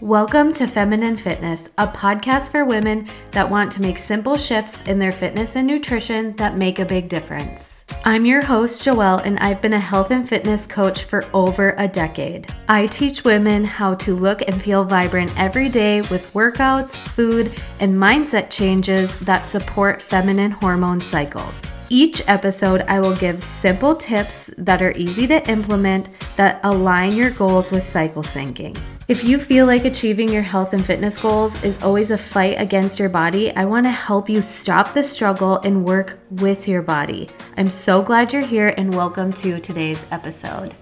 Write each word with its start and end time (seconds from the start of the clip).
Welcome 0.00 0.54
to 0.54 0.66
Feminine 0.66 1.18
Fitness, 1.18 1.68
a 1.76 1.86
podcast 1.86 2.52
for 2.52 2.64
women 2.64 3.06
that 3.32 3.50
want 3.50 3.70
to 3.72 3.82
make 3.82 3.98
simple 3.98 4.38
shifts 4.38 4.80
in 4.84 4.98
their 4.98 5.12
fitness 5.12 5.56
and 5.56 5.66
nutrition 5.66 6.34
that 6.36 6.56
make 6.56 6.78
a 6.78 6.86
big 6.86 7.10
difference. 7.10 7.84
I'm 8.06 8.24
your 8.24 8.40
host, 8.40 8.82
Joelle, 8.82 9.22
and 9.26 9.38
I've 9.40 9.60
been 9.60 9.74
a 9.74 9.78
health 9.78 10.10
and 10.10 10.26
fitness 10.26 10.66
coach 10.66 11.04
for 11.04 11.26
over 11.34 11.74
a 11.76 11.86
decade. 11.86 12.50
I 12.66 12.86
teach 12.86 13.24
women 13.24 13.62
how 13.62 13.94
to 13.96 14.14
look 14.14 14.40
and 14.48 14.62
feel 14.62 14.84
vibrant 14.84 15.38
every 15.38 15.68
day 15.68 16.00
with 16.00 16.32
workouts, 16.32 16.96
food, 16.96 17.60
and 17.78 17.94
mindset 17.94 18.48
changes 18.48 19.18
that 19.18 19.44
support 19.44 20.00
feminine 20.00 20.52
hormone 20.52 21.02
cycles. 21.02 21.70
Each 21.90 22.22
episode, 22.26 22.82
I 22.88 23.00
will 23.00 23.16
give 23.16 23.42
simple 23.42 23.94
tips 23.94 24.50
that 24.56 24.80
are 24.80 24.92
easy 24.92 25.26
to 25.26 25.46
implement 25.46 26.08
that 26.36 26.60
align 26.64 27.14
your 27.14 27.32
goals 27.32 27.70
with 27.70 27.82
cycle 27.82 28.22
syncing. 28.22 28.80
If 29.10 29.24
you 29.24 29.38
feel 29.40 29.66
like 29.66 29.86
achieving 29.86 30.28
your 30.28 30.44
health 30.44 30.72
and 30.72 30.86
fitness 30.86 31.18
goals 31.18 31.60
is 31.64 31.82
always 31.82 32.12
a 32.12 32.16
fight 32.16 32.60
against 32.60 33.00
your 33.00 33.08
body, 33.08 33.50
I 33.56 33.64
want 33.64 33.84
to 33.86 33.90
help 33.90 34.30
you 34.30 34.40
stop 34.40 34.94
the 34.94 35.02
struggle 35.02 35.58
and 35.64 35.84
work 35.84 36.20
with 36.30 36.68
your 36.68 36.80
body. 36.80 37.28
I'm 37.56 37.70
so 37.70 38.02
glad 38.02 38.32
you're 38.32 38.46
here 38.46 38.72
and 38.76 38.94
welcome 38.94 39.32
to 39.32 39.58
today's 39.58 40.06
episode. 40.12 40.76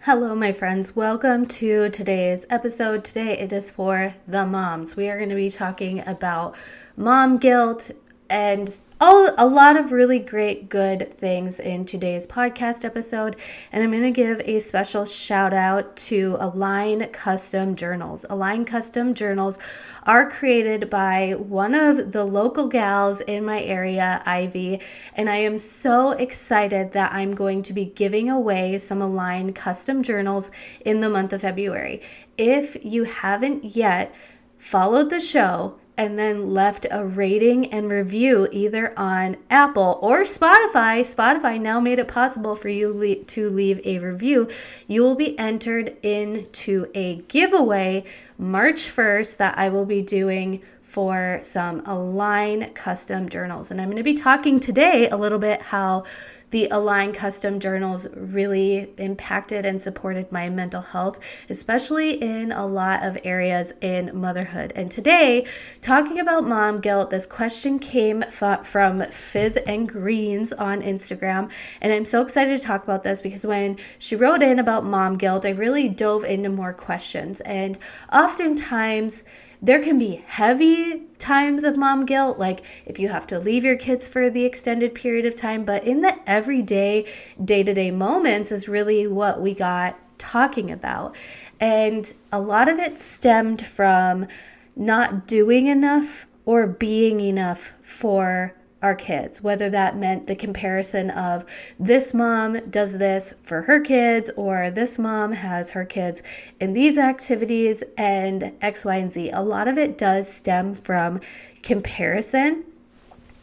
Hello, 0.00 0.34
my 0.34 0.50
friends. 0.50 0.96
Welcome 0.96 1.46
to 1.46 1.90
today's 1.90 2.48
episode. 2.50 3.04
Today 3.04 3.38
it 3.38 3.52
is 3.52 3.70
for 3.70 4.16
the 4.26 4.46
moms. 4.46 4.96
We 4.96 5.08
are 5.08 5.16
going 5.16 5.30
to 5.30 5.36
be 5.36 5.48
talking 5.48 6.00
about 6.08 6.56
mom 6.96 7.38
guilt 7.38 7.92
and 8.28 8.76
all 9.02 9.30
a 9.38 9.46
lot 9.46 9.78
of 9.78 9.92
really 9.92 10.18
great 10.18 10.68
good 10.68 11.16
things 11.16 11.58
in 11.58 11.86
today's 11.86 12.26
podcast 12.26 12.84
episode 12.84 13.34
and 13.72 13.82
i'm 13.82 13.90
going 13.90 14.02
to 14.02 14.10
give 14.10 14.38
a 14.40 14.58
special 14.58 15.06
shout 15.06 15.54
out 15.54 15.96
to 15.96 16.36
align 16.38 17.08
custom 17.08 17.74
journals. 17.74 18.26
Align 18.28 18.66
custom 18.66 19.14
journals 19.14 19.58
are 20.02 20.28
created 20.28 20.90
by 20.90 21.32
one 21.32 21.74
of 21.74 22.12
the 22.12 22.24
local 22.24 22.68
gals 22.68 23.22
in 23.22 23.42
my 23.42 23.62
area 23.62 24.22
ivy 24.26 24.80
and 25.14 25.30
i 25.30 25.36
am 25.36 25.56
so 25.56 26.10
excited 26.10 26.92
that 26.92 27.10
i'm 27.10 27.34
going 27.34 27.62
to 27.62 27.72
be 27.72 27.86
giving 27.86 28.28
away 28.28 28.76
some 28.76 29.00
align 29.00 29.54
custom 29.54 30.02
journals 30.02 30.50
in 30.84 31.00
the 31.00 31.08
month 31.08 31.32
of 31.32 31.40
february. 31.40 32.02
If 32.36 32.76
you 32.84 33.04
haven't 33.04 33.64
yet 33.64 34.14
followed 34.58 35.08
the 35.08 35.20
show 35.20 35.79
and 36.00 36.18
then 36.18 36.54
left 36.54 36.86
a 36.90 37.04
rating 37.04 37.70
and 37.70 37.90
review 37.90 38.48
either 38.50 38.98
on 38.98 39.36
Apple 39.50 39.98
or 40.00 40.22
Spotify, 40.22 41.00
Spotify 41.00 41.60
now 41.60 41.78
made 41.78 41.98
it 41.98 42.08
possible 42.08 42.56
for 42.56 42.70
you 42.70 43.22
to 43.26 43.50
leave 43.50 43.82
a 43.84 43.98
review. 43.98 44.48
You 44.86 45.02
will 45.02 45.14
be 45.14 45.38
entered 45.38 45.98
into 46.02 46.90
a 46.94 47.16
giveaway 47.28 48.04
March 48.38 48.90
1st 48.90 49.36
that 49.36 49.58
I 49.58 49.68
will 49.68 49.84
be 49.84 50.00
doing 50.00 50.62
for 50.82 51.40
some 51.42 51.82
Align 51.84 52.72
custom 52.72 53.28
journals. 53.28 53.70
And 53.70 53.78
I'm 53.78 53.88
going 53.88 53.98
to 53.98 54.02
be 54.02 54.14
talking 54.14 54.58
today 54.58 55.06
a 55.10 55.18
little 55.18 55.38
bit 55.38 55.60
how 55.60 56.04
the 56.50 56.66
Align 56.68 57.12
Custom 57.12 57.60
Journals 57.60 58.08
really 58.14 58.92
impacted 58.96 59.64
and 59.64 59.80
supported 59.80 60.30
my 60.32 60.48
mental 60.48 60.82
health, 60.82 61.18
especially 61.48 62.20
in 62.20 62.50
a 62.50 62.66
lot 62.66 63.04
of 63.04 63.16
areas 63.22 63.72
in 63.80 64.10
motherhood. 64.18 64.72
And 64.74 64.90
today, 64.90 65.46
talking 65.80 66.18
about 66.18 66.46
mom 66.46 66.80
guilt, 66.80 67.10
this 67.10 67.26
question 67.26 67.78
came 67.78 68.22
from 68.30 69.02
Fizz 69.10 69.58
and 69.58 69.88
Greens 69.88 70.52
on 70.52 70.82
Instagram. 70.82 71.50
And 71.80 71.92
I'm 71.92 72.04
so 72.04 72.22
excited 72.22 72.58
to 72.58 72.66
talk 72.66 72.82
about 72.82 73.04
this 73.04 73.22
because 73.22 73.46
when 73.46 73.78
she 73.98 74.16
wrote 74.16 74.42
in 74.42 74.58
about 74.58 74.84
mom 74.84 75.16
guilt, 75.16 75.46
I 75.46 75.50
really 75.50 75.88
dove 75.88 76.24
into 76.24 76.48
more 76.48 76.72
questions. 76.72 77.40
And 77.42 77.78
oftentimes, 78.12 79.24
there 79.62 79.82
can 79.82 79.98
be 79.98 80.22
heavy 80.26 81.02
times 81.18 81.64
of 81.64 81.76
mom 81.76 82.06
guilt, 82.06 82.38
like 82.38 82.62
if 82.86 82.98
you 82.98 83.08
have 83.08 83.26
to 83.26 83.38
leave 83.38 83.64
your 83.64 83.76
kids 83.76 84.08
for 84.08 84.30
the 84.30 84.44
extended 84.44 84.94
period 84.94 85.26
of 85.26 85.34
time, 85.34 85.64
but 85.64 85.84
in 85.84 86.00
the 86.00 86.16
everyday, 86.26 87.06
day 87.42 87.62
to 87.62 87.74
day 87.74 87.90
moments 87.90 88.50
is 88.50 88.68
really 88.68 89.06
what 89.06 89.40
we 89.40 89.54
got 89.54 89.98
talking 90.18 90.70
about. 90.70 91.14
And 91.58 92.12
a 92.32 92.40
lot 92.40 92.68
of 92.68 92.78
it 92.78 92.98
stemmed 92.98 93.66
from 93.66 94.26
not 94.74 95.26
doing 95.26 95.66
enough 95.66 96.26
or 96.46 96.66
being 96.66 97.20
enough 97.20 97.74
for 97.82 98.54
our 98.82 98.94
kids, 98.94 99.42
whether 99.42 99.68
that 99.70 99.96
meant 99.96 100.26
the 100.26 100.34
comparison 100.34 101.10
of 101.10 101.44
this 101.78 102.14
mom 102.14 102.60
does 102.70 102.98
this 102.98 103.34
for 103.42 103.62
her 103.62 103.80
kids, 103.80 104.30
or 104.36 104.70
this 104.70 104.98
mom 104.98 105.32
has 105.32 105.72
her 105.72 105.84
kids 105.84 106.22
in 106.58 106.72
these 106.72 106.96
activities 106.96 107.84
and 107.98 108.52
X, 108.62 108.84
Y, 108.84 108.96
and 108.96 109.12
Z. 109.12 109.30
A 109.30 109.42
lot 109.42 109.68
of 109.68 109.76
it 109.76 109.98
does 109.98 110.32
stem 110.32 110.74
from 110.74 111.20
comparison 111.62 112.64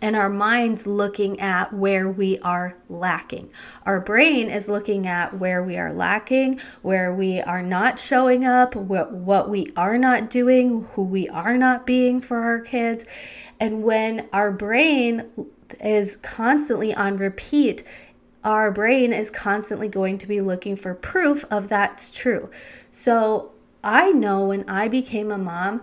and 0.07 0.16
our 0.16 0.29
minds 0.29 0.88
looking 0.88 1.38
at 1.41 1.73
where 1.73 2.09
we 2.09 2.40
are 2.40 2.78
lacking. 2.88 3.50
Our 3.85 4.00
brain 4.00 4.50
is 4.50 4.69
looking 4.69 5.06
at 5.06 5.38
where 5.38 5.62
we 5.62 5.78
are 5.78 5.91
lacking, 5.91 6.62
where 6.81 7.13
we 7.13 7.41
are 7.41 7.62
not 7.62 8.00
showing 8.00 8.45
up, 8.45 8.73
what, 8.73 9.12
what 9.12 9.50
we 9.50 9.68
are 9.75 9.97
not 9.97 10.29
doing, 10.29 10.88
who 10.94 11.03
we 11.03 11.28
are 11.28 11.57
not 11.57 11.85
being 11.85 12.22
for 12.22 12.38
our 12.38 12.62
kids. 12.62 13.03
And 13.59 13.84
when 13.84 14.29
our 14.31 14.50
brain 14.50 15.29
is 15.81 16.16
constantly 16.16 16.95
on 16.95 17.18
repeat, 17.18 17.84
our 18.45 18.72
brain 18.72 19.12
is 19.12 19.29
constantly 19.29 19.89
going 19.89 20.18
to 20.19 20.28
be 20.28 20.39
looking 20.39 20.78
for 20.78 20.95
proof 20.95 21.44
of 21.51 21.68
that's 21.68 22.09
true. 22.12 22.50
So 22.91 23.51
I 23.84 24.12
know 24.12 24.45
when 24.45 24.69
I 24.69 24.88
became 24.88 25.31
a 25.31 25.38
mom, 25.38 25.81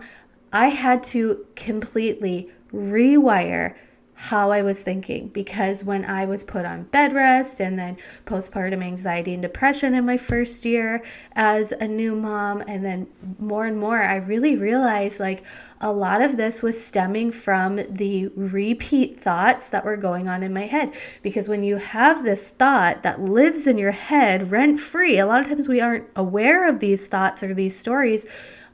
I 0.51 0.69
had 0.69 1.03
to 1.03 1.45
completely 1.55 2.49
rewire 2.73 3.75
how 4.17 4.49
I 4.49 4.61
was 4.61 4.81
thinking 4.81 5.27
because 5.27 5.83
when 5.83 6.05
I 6.05 6.25
was 6.25 6.43
put 6.43 6.65
on 6.65 6.83
bed 6.83 7.13
rest 7.13 7.59
and 7.59 7.77
then 7.77 7.97
postpartum 8.25 8.81
anxiety 8.81 9.33
and 9.33 9.41
depression 9.41 9.93
in 9.93 10.05
my 10.05 10.15
first 10.15 10.65
year 10.65 11.03
as 11.33 11.73
a 11.73 11.87
new 11.87 12.15
mom, 12.15 12.63
and 12.65 12.83
then 12.83 13.07
more 13.37 13.65
and 13.65 13.77
more, 13.77 14.01
I 14.01 14.15
really 14.15 14.55
realized 14.55 15.19
like 15.19 15.43
a 15.81 15.91
lot 15.91 16.21
of 16.21 16.37
this 16.37 16.63
was 16.63 16.81
stemming 16.81 17.31
from 17.31 17.75
the 17.89 18.27
repeat 18.35 19.19
thoughts 19.19 19.67
that 19.69 19.83
were 19.83 19.97
going 19.97 20.29
on 20.29 20.43
in 20.43 20.53
my 20.53 20.65
head. 20.65 20.93
Because 21.21 21.49
when 21.49 21.63
you 21.63 21.75
have 21.75 22.23
this 22.23 22.49
thought 22.49 23.03
that 23.03 23.19
lives 23.19 23.67
in 23.67 23.77
your 23.77 23.91
head 23.91 24.49
rent 24.49 24.79
free, 24.79 25.19
a 25.19 25.25
lot 25.25 25.41
of 25.41 25.47
times 25.47 25.67
we 25.67 25.81
aren't 25.81 26.07
aware 26.15 26.69
of 26.69 26.79
these 26.79 27.09
thoughts 27.09 27.43
or 27.43 27.53
these 27.53 27.77
stories 27.77 28.25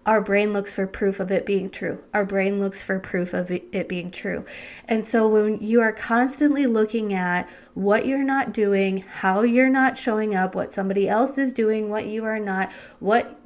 our 0.06 0.19
brain 0.19 0.51
looks 0.51 0.73
for 0.73 0.88
proof 0.88 1.19
of 1.19 1.31
it 1.31 1.45
being 1.45 1.69
true. 1.69 2.03
Our 2.13 2.25
brain 2.25 2.59
looks 2.59 2.81
for 2.81 3.00
proof 3.00 3.34
of 3.34 3.51
it 3.51 3.88
being 3.88 4.09
true. 4.09 4.45
And 4.88 5.06
so 5.06 5.28
when 5.28 5.62
you 5.62 5.79
are 5.81 5.91
constantly 5.91 6.66
looking 6.66 7.13
at 7.13 7.47
what 7.75 8.07
you're 8.07 8.23
not 8.23 8.51
doing, 8.51 9.03
how 9.03 9.44
you're 9.44 9.69
not 9.69 9.97
showing 9.97 10.34
up, 10.34 10.56
what 10.56 10.72
somebody 10.72 11.07
else 11.07 11.38
is 11.38 11.53
doing, 11.53 11.89
what 11.89 12.07
you 12.07 12.25
are 12.25 12.39
not, 12.39 12.72
what 13.00 13.39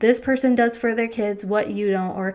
this 0.00 0.20
person 0.20 0.54
does 0.54 0.76
for 0.76 0.94
their 0.94 1.08
kids, 1.08 1.44
what 1.44 1.70
you 1.70 1.90
don't, 1.90 2.14
or 2.14 2.34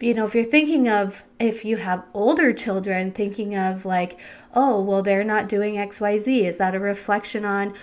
you 0.00 0.14
know, 0.14 0.24
if 0.24 0.34
you're 0.34 0.44
thinking 0.44 0.88
of 0.88 1.24
if 1.40 1.64
you 1.64 1.76
have 1.76 2.04
older 2.14 2.52
children, 2.52 3.10
thinking 3.10 3.56
of 3.56 3.84
like, 3.84 4.18
oh, 4.54 4.80
well, 4.80 5.02
they're 5.02 5.24
not 5.24 5.48
doing 5.48 5.74
XYZ, 5.74 6.44
is 6.44 6.56
that 6.58 6.74
a 6.74 6.80
reflection 6.80 7.44
on 7.44 7.74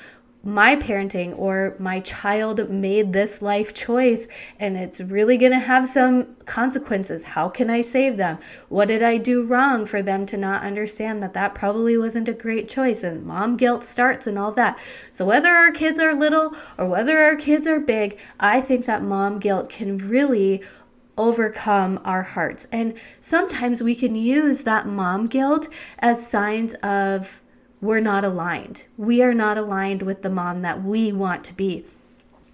my 0.48 0.76
parenting 0.76 1.38
or 1.40 1.76
my 1.80 2.00
child 2.00 2.70
made 2.70 3.14
this 3.14 3.42
life 3.42 3.74
choice 3.74 4.28
and 4.60 4.78
it's 4.78 5.02
really 5.02 5.38
going 5.38 5.52
to 5.52 5.58
have 5.58 5.88
some 5.88 6.36
consequences. 6.46 7.24
How 7.24 7.50
can 7.50 7.72
I 7.72 7.82
save 7.82 8.18
them? 8.18 8.38
What 8.70 8.90
did 8.90 9.02
I 9.02 9.18
do 9.18 9.44
wrong 9.44 9.88
for 9.88 10.04
them 10.04 10.28
to 10.28 10.38
not 10.38 10.62
understand 10.62 11.24
that 11.24 11.34
that 11.34 11.56
probably 11.56 11.98
wasn't 11.98 12.30
a 12.30 12.34
great 12.34 12.70
choice? 12.70 13.02
And 13.02 13.26
mom 13.26 13.58
guilt 13.58 13.84
starts 13.84 14.28
and 14.28 14.38
all 14.38 14.52
that. 14.52 14.78
So, 15.12 15.26
whether 15.26 15.50
our 15.50 15.72
kids 15.72 16.00
are 16.00 16.14
little 16.14 16.56
or 16.78 16.88
whether 16.88 17.18
our 17.24 17.36
kids 17.36 17.66
are 17.66 17.80
big, 17.80 18.20
I 18.40 18.62
think 18.62 18.86
that 18.86 19.02
mom 19.02 19.40
guilt 19.40 19.68
can 19.68 19.98
really 19.98 20.62
overcome 21.18 22.00
our 22.06 22.22
hearts. 22.22 22.68
And 22.72 22.94
sometimes 23.20 23.82
we 23.82 23.96
can 23.96 24.14
use 24.16 24.64
that 24.64 24.86
mom 24.86 25.26
guilt 25.26 25.70
as 26.00 26.28
signs 26.28 26.76
of 26.76 27.42
we're 27.86 28.00
not 28.00 28.26
aligned. 28.26 28.86
We 28.98 29.22
are 29.22 29.34
not 29.34 29.58
aligned 29.58 30.02
with 30.02 30.22
the 30.22 30.30
mom 30.30 30.62
that 30.64 30.84
we 30.84 31.12
want 31.12 31.44
to 31.46 31.54
be. 31.54 31.86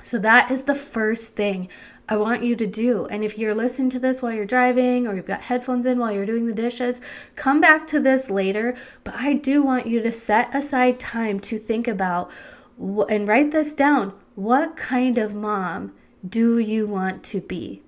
So, 0.03 0.17
that 0.19 0.49
is 0.51 0.63
the 0.63 0.75
first 0.75 1.35
thing 1.35 1.69
I 2.09 2.17
want 2.17 2.43
you 2.43 2.55
to 2.55 2.67
do. 2.67 3.05
And 3.05 3.23
if 3.23 3.37
you're 3.37 3.53
listening 3.53 3.89
to 3.91 3.99
this 3.99 4.21
while 4.21 4.33
you're 4.33 4.45
driving 4.45 5.07
or 5.07 5.15
you've 5.15 5.25
got 5.25 5.43
headphones 5.43 5.85
in 5.85 5.99
while 5.99 6.11
you're 6.11 6.25
doing 6.25 6.47
the 6.47 6.53
dishes, 6.53 6.99
come 7.35 7.61
back 7.61 7.87
to 7.87 7.99
this 7.99 8.29
later. 8.29 8.75
But 9.03 9.15
I 9.15 9.33
do 9.33 9.61
want 9.61 9.87
you 9.87 10.01
to 10.01 10.11
set 10.11 10.53
aside 10.53 10.99
time 10.99 11.39
to 11.41 11.57
think 11.57 11.87
about 11.87 12.29
and 12.77 13.27
write 13.27 13.51
this 13.51 13.73
down. 13.73 14.13
What 14.35 14.75
kind 14.75 15.17
of 15.17 15.35
mom 15.35 15.93
do 16.27 16.57
you 16.57 16.87
want 16.87 17.23
to 17.25 17.41
be? 17.41 17.83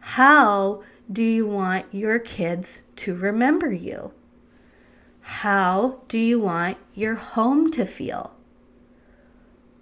How 0.00 0.82
do 1.10 1.24
you 1.24 1.46
want 1.46 1.86
your 1.92 2.18
kids 2.18 2.82
to 2.96 3.14
remember 3.14 3.72
you? 3.72 4.12
How 5.28 6.00
do 6.08 6.18
you 6.18 6.40
want 6.40 6.78
your 6.94 7.14
home 7.14 7.70
to 7.72 7.84
feel? 7.84 8.34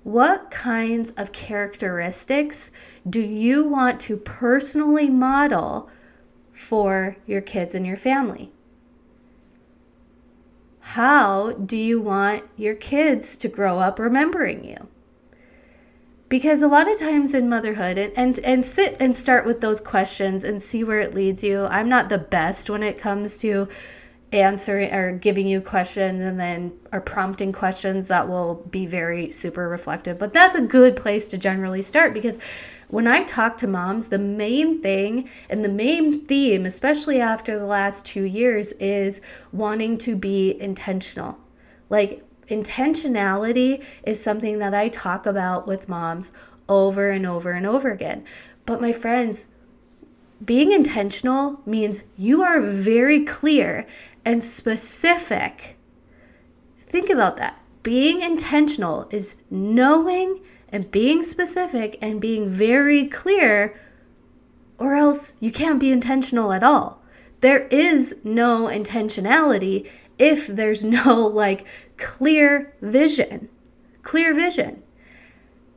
what 0.07 0.53
kinds 0.53 1.11
of 1.17 1.33
characteristics 1.33 2.71
do 3.11 3.21
you 3.21 3.65
want 3.65 3.99
to 3.99 4.17
personally 4.17 5.11
model 5.11 5.91
for 6.53 7.17
your 7.27 7.41
kids 7.41 7.75
and 7.75 7.85
your 7.85 7.97
family? 7.97 8.53
How 10.79 11.55
do 11.55 11.77
you 11.77 12.01
want 12.01 12.45
your 12.57 12.77
kids 12.77 13.35
to 13.39 13.49
grow 13.49 13.81
up 13.81 13.99
remembering 13.99 14.63
you? 14.63 14.87
Because 16.29 16.63
a 16.63 16.69
lot 16.69 16.89
of 16.89 17.01
times 17.01 17.35
in 17.35 17.49
motherhood, 17.49 17.99
and, 17.99 18.13
and, 18.17 18.39
and 18.45 18.65
sit 18.65 18.97
and 19.01 19.17
start 19.17 19.45
with 19.45 19.61
those 19.61 19.81
questions 19.81 20.45
and 20.45 20.63
see 20.63 20.85
where 20.85 21.01
it 21.01 21.15
leads 21.15 21.43
you. 21.43 21.65
I'm 21.65 21.89
not 21.89 22.11
the 22.11 22.19
best 22.19 22.71
when 22.71 22.85
it 22.85 22.97
comes 22.97 23.37
to 23.39 23.67
answering 24.33 24.93
or 24.93 25.13
giving 25.13 25.47
you 25.47 25.61
questions 25.61 26.21
and 26.21 26.39
then 26.39 26.73
or 26.93 27.01
prompting 27.01 27.53
questions 27.53 28.09
that 28.09 28.29
will 28.29 28.57
be 28.71 28.87
very 28.87 29.31
super 29.31 29.69
reflective. 29.69 30.19
But 30.19 30.33
that's 30.33 30.57
a 30.57 30.61
good 30.61 30.97
place 30.97 31.29
to 31.29 31.39
generally 31.39 31.83
start 31.83 32.13
because 32.13 32.39
when 32.89 33.07
I 33.07 33.25
talk 33.25 33.57
to 33.59 33.67
moms, 33.67 34.09
the 34.09 34.19
main 34.19 34.81
thing 34.81 35.29
and 35.51 35.65
the 35.65 35.69
main 35.69 36.25
theme, 36.27 36.65
especially 36.67 37.21
after 37.21 37.59
the 37.59 37.67
last 37.67 38.07
two 38.07 38.23
years, 38.23 38.73
is 38.75 39.21
wanting 39.53 39.99
to 39.99 40.15
be 40.15 40.61
intentional. 40.61 41.39
Like, 41.91 42.23
intentionality 42.49 43.83
is 44.05 44.23
something 44.23 44.61
that 44.61 44.73
I 44.73 44.89
talk 44.89 45.27
about 45.27 45.67
with 45.67 45.89
moms 45.89 46.31
over 46.69 47.11
and 47.11 47.27
over 47.27 47.53
and 47.53 47.67
over 47.67 47.91
again. 47.91 48.25
But, 48.67 48.81
my 48.81 48.93
friends, 48.93 49.49
being 50.45 50.71
intentional 50.71 51.61
means 51.67 52.05
you 52.17 52.43
are 52.43 52.61
very 52.61 53.25
clear 53.25 53.87
and 54.27 54.43
specific. 54.43 55.79
Think 56.81 57.09
about 57.09 57.37
that. 57.37 57.63
Being 57.85 58.21
intentional 58.21 59.07
is 59.11 59.37
knowing 59.49 60.41
and 60.69 60.91
being 60.91 61.23
specific 61.23 61.97
and 62.03 62.21
being 62.21 62.51
very 62.51 63.07
clear, 63.07 63.81
or 64.79 64.97
else 64.97 65.35
you 65.39 65.53
can't 65.53 65.79
be 65.79 65.93
intentional 65.93 66.53
at 66.53 66.65
all. 66.65 67.01
There 67.41 67.69
is 67.69 68.17
no 68.25 68.65
intentionality 68.65 69.89
if 70.19 70.49
there's 70.49 70.85
no 71.05 71.27
like 71.27 71.65
clear 71.97 72.75
vision. 72.83 73.49
Clear 74.03 74.35
vision. 74.35 74.83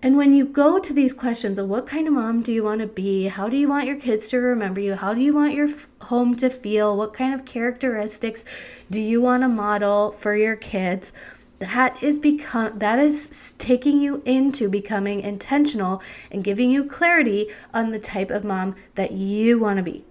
And 0.01 0.15
when 0.15 0.33
you 0.33 0.45
go 0.45 0.79
to 0.79 0.93
these 0.93 1.13
questions 1.13 1.59
of 1.59 1.67
what 1.67 1.85
kind 1.85 2.07
of 2.07 2.13
mom 2.13 2.41
do 2.41 2.53
you 2.53 2.63
want 2.63 2.79
to 2.79 2.87
be? 2.87 3.25
How 3.27 3.49
do 3.49 3.57
you 3.57 3.67
want 3.67 3.85
your 3.85 3.97
kids 3.97 4.29
to 4.29 4.37
remember 4.37 4.79
you? 4.79 4.95
How 4.95 5.13
do 5.13 5.19
you 5.19 5.33
want 5.33 5.53
your 5.53 5.67
f- 5.67 5.89
home 6.03 6.35
to 6.35 6.49
feel? 6.49 6.95
What 6.95 7.13
kind 7.13 7.33
of 7.33 7.43
characteristics 7.45 8.45
do 8.89 9.01
you 9.01 9.19
want 9.21 9.43
to 9.43 9.49
model 9.49 10.13
for 10.13 10.35
your 10.35 10.55
kids? 10.55 11.11
that 11.59 12.01
is 12.01 12.17
become 12.17 12.79
that 12.79 12.99
is 12.99 13.53
taking 13.57 13.99
you 13.99 14.21
into 14.25 14.69
becoming 14.69 15.19
intentional 15.19 16.01
and 16.31 16.41
giving 16.41 16.71
you 16.71 16.85
clarity 16.85 17.49
on 17.73 17.91
the 17.91 17.99
type 17.99 18.31
of 18.31 18.45
mom 18.45 18.75
that 18.95 19.11
you 19.11 19.59
want 19.59 19.75
to 19.75 19.83
be 19.83 20.05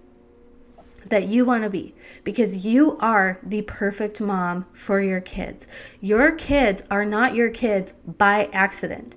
that 1.07 1.27
you 1.27 1.43
want 1.43 1.63
to 1.63 1.69
be 1.69 1.95
because 2.23 2.63
you 2.63 2.95
are 2.99 3.39
the 3.41 3.63
perfect 3.63 4.21
mom 4.21 4.63
for 4.73 5.01
your 5.01 5.21
kids 5.21 5.67
your 5.99 6.31
kids 6.33 6.83
are 6.91 7.03
not 7.03 7.33
your 7.33 7.49
kids 7.49 7.93
by 8.05 8.47
accident 8.53 9.15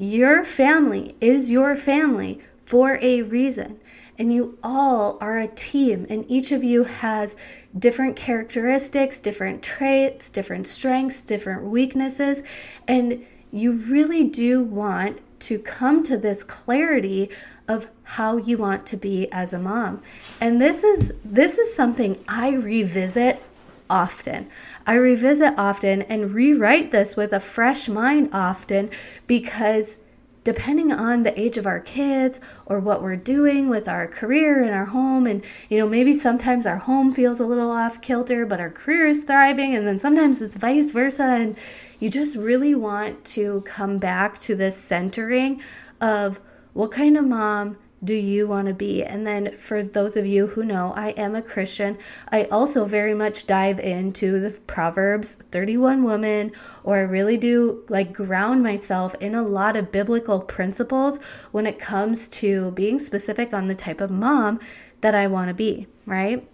your 0.00 0.46
family 0.46 1.14
is 1.20 1.50
your 1.50 1.76
family 1.76 2.40
for 2.64 2.98
a 3.02 3.20
reason 3.20 3.78
and 4.18 4.32
you 4.32 4.58
all 4.62 5.18
are 5.20 5.38
a 5.38 5.46
team, 5.46 6.06
and 6.10 6.24
each 6.28 6.52
of 6.52 6.62
you 6.62 6.84
has 6.84 7.36
different 7.78 8.16
characteristics, 8.16 9.18
different 9.18 9.62
traits, 9.62 10.28
different 10.28 10.66
strengths, 10.66 11.22
different 11.22 11.62
weaknesses, 11.64 12.42
and 12.86 13.24
you 13.50 13.72
really 13.72 14.24
do 14.24 14.62
want 14.62 15.18
to 15.40 15.58
come 15.58 16.02
to 16.02 16.18
this 16.18 16.42
clarity 16.42 17.30
of 17.66 17.90
how 18.02 18.36
you 18.36 18.58
want 18.58 18.84
to 18.86 18.96
be 18.96 19.30
as 19.32 19.54
a 19.54 19.58
mom. 19.58 20.02
And 20.40 20.60
this 20.60 20.84
is 20.84 21.12
this 21.24 21.58
is 21.58 21.74
something 21.74 22.22
I 22.28 22.50
revisit 22.50 23.42
often. 23.88 24.48
I 24.90 24.94
revisit 24.94 25.54
often 25.56 26.02
and 26.02 26.34
rewrite 26.34 26.90
this 26.90 27.16
with 27.16 27.32
a 27.32 27.38
fresh 27.38 27.88
mind 27.88 28.28
often 28.32 28.90
because 29.28 29.98
depending 30.42 30.90
on 30.90 31.22
the 31.22 31.40
age 31.40 31.56
of 31.56 31.64
our 31.64 31.78
kids 31.78 32.40
or 32.66 32.80
what 32.80 33.00
we're 33.00 33.14
doing 33.14 33.68
with 33.68 33.86
our 33.86 34.08
career 34.08 34.60
and 34.64 34.72
our 34.72 34.86
home 34.86 35.28
and 35.28 35.44
you 35.68 35.78
know 35.78 35.86
maybe 35.86 36.12
sometimes 36.12 36.66
our 36.66 36.78
home 36.78 37.14
feels 37.14 37.38
a 37.38 37.46
little 37.46 37.70
off 37.70 38.00
kilter 38.00 38.44
but 38.44 38.58
our 38.58 38.68
career 38.68 39.06
is 39.06 39.22
thriving 39.22 39.76
and 39.76 39.86
then 39.86 39.96
sometimes 39.96 40.42
it's 40.42 40.56
vice 40.56 40.90
versa. 40.90 41.22
And 41.22 41.56
you 42.00 42.10
just 42.10 42.34
really 42.34 42.74
want 42.74 43.24
to 43.26 43.60
come 43.60 43.98
back 43.98 44.40
to 44.40 44.56
this 44.56 44.76
centering 44.76 45.62
of 46.00 46.40
what 46.72 46.90
kind 46.90 47.16
of 47.16 47.24
mom 47.24 47.78
do 48.02 48.14
you 48.14 48.46
want 48.46 48.68
to 48.68 48.74
be? 48.74 49.04
And 49.04 49.26
then, 49.26 49.54
for 49.56 49.82
those 49.82 50.16
of 50.16 50.26
you 50.26 50.46
who 50.46 50.64
know, 50.64 50.92
I 50.96 51.10
am 51.10 51.34
a 51.34 51.42
Christian. 51.42 51.98
I 52.30 52.44
also 52.44 52.84
very 52.84 53.14
much 53.14 53.46
dive 53.46 53.78
into 53.78 54.40
the 54.40 54.52
Proverbs 54.52 55.34
31 55.34 56.04
woman, 56.04 56.52
or 56.82 56.98
I 56.98 57.02
really 57.02 57.36
do 57.36 57.84
like 57.88 58.12
ground 58.12 58.62
myself 58.62 59.14
in 59.20 59.34
a 59.34 59.42
lot 59.42 59.76
of 59.76 59.92
biblical 59.92 60.40
principles 60.40 61.18
when 61.52 61.66
it 61.66 61.78
comes 61.78 62.28
to 62.28 62.70
being 62.72 62.98
specific 62.98 63.52
on 63.52 63.68
the 63.68 63.74
type 63.74 64.00
of 64.00 64.10
mom 64.10 64.60
that 65.02 65.14
I 65.14 65.26
want 65.26 65.48
to 65.48 65.54
be, 65.54 65.86
right? 66.06 66.48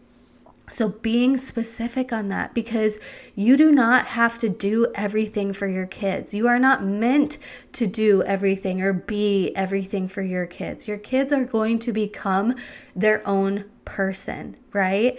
So, 0.68 0.88
being 0.88 1.36
specific 1.36 2.12
on 2.12 2.28
that 2.28 2.52
because 2.52 2.98
you 3.36 3.56
do 3.56 3.70
not 3.70 4.06
have 4.06 4.36
to 4.38 4.48
do 4.48 4.88
everything 4.96 5.52
for 5.52 5.68
your 5.68 5.86
kids. 5.86 6.34
You 6.34 6.48
are 6.48 6.58
not 6.58 6.84
meant 6.84 7.38
to 7.72 7.86
do 7.86 8.24
everything 8.24 8.82
or 8.82 8.92
be 8.92 9.54
everything 9.54 10.08
for 10.08 10.22
your 10.22 10.44
kids. 10.44 10.88
Your 10.88 10.98
kids 10.98 11.32
are 11.32 11.44
going 11.44 11.78
to 11.80 11.92
become 11.92 12.56
their 12.96 13.26
own 13.26 13.66
person, 13.84 14.56
right? 14.72 15.16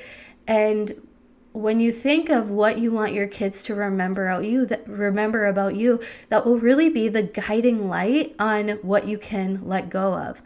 And 0.47 1.07
when 1.53 1.79
you 1.79 1.91
think 1.91 2.29
of 2.29 2.51
what 2.51 2.77
you 2.77 2.91
want 2.91 3.13
your 3.13 3.27
kids 3.27 3.63
to 3.63 3.73
remember 3.73 4.29
about 4.29 4.45
you 4.45 4.65
that 4.65 4.87
remember 4.87 5.47
about 5.47 5.75
you 5.75 5.99
that 6.29 6.45
will 6.45 6.59
really 6.59 6.87
be 6.87 7.07
the 7.07 7.23
guiding 7.23 7.89
light 7.89 8.35
on 8.37 8.69
what 8.83 9.07
you 9.07 9.17
can 9.17 9.67
let 9.67 9.89
go 9.89 10.13
of 10.13 10.39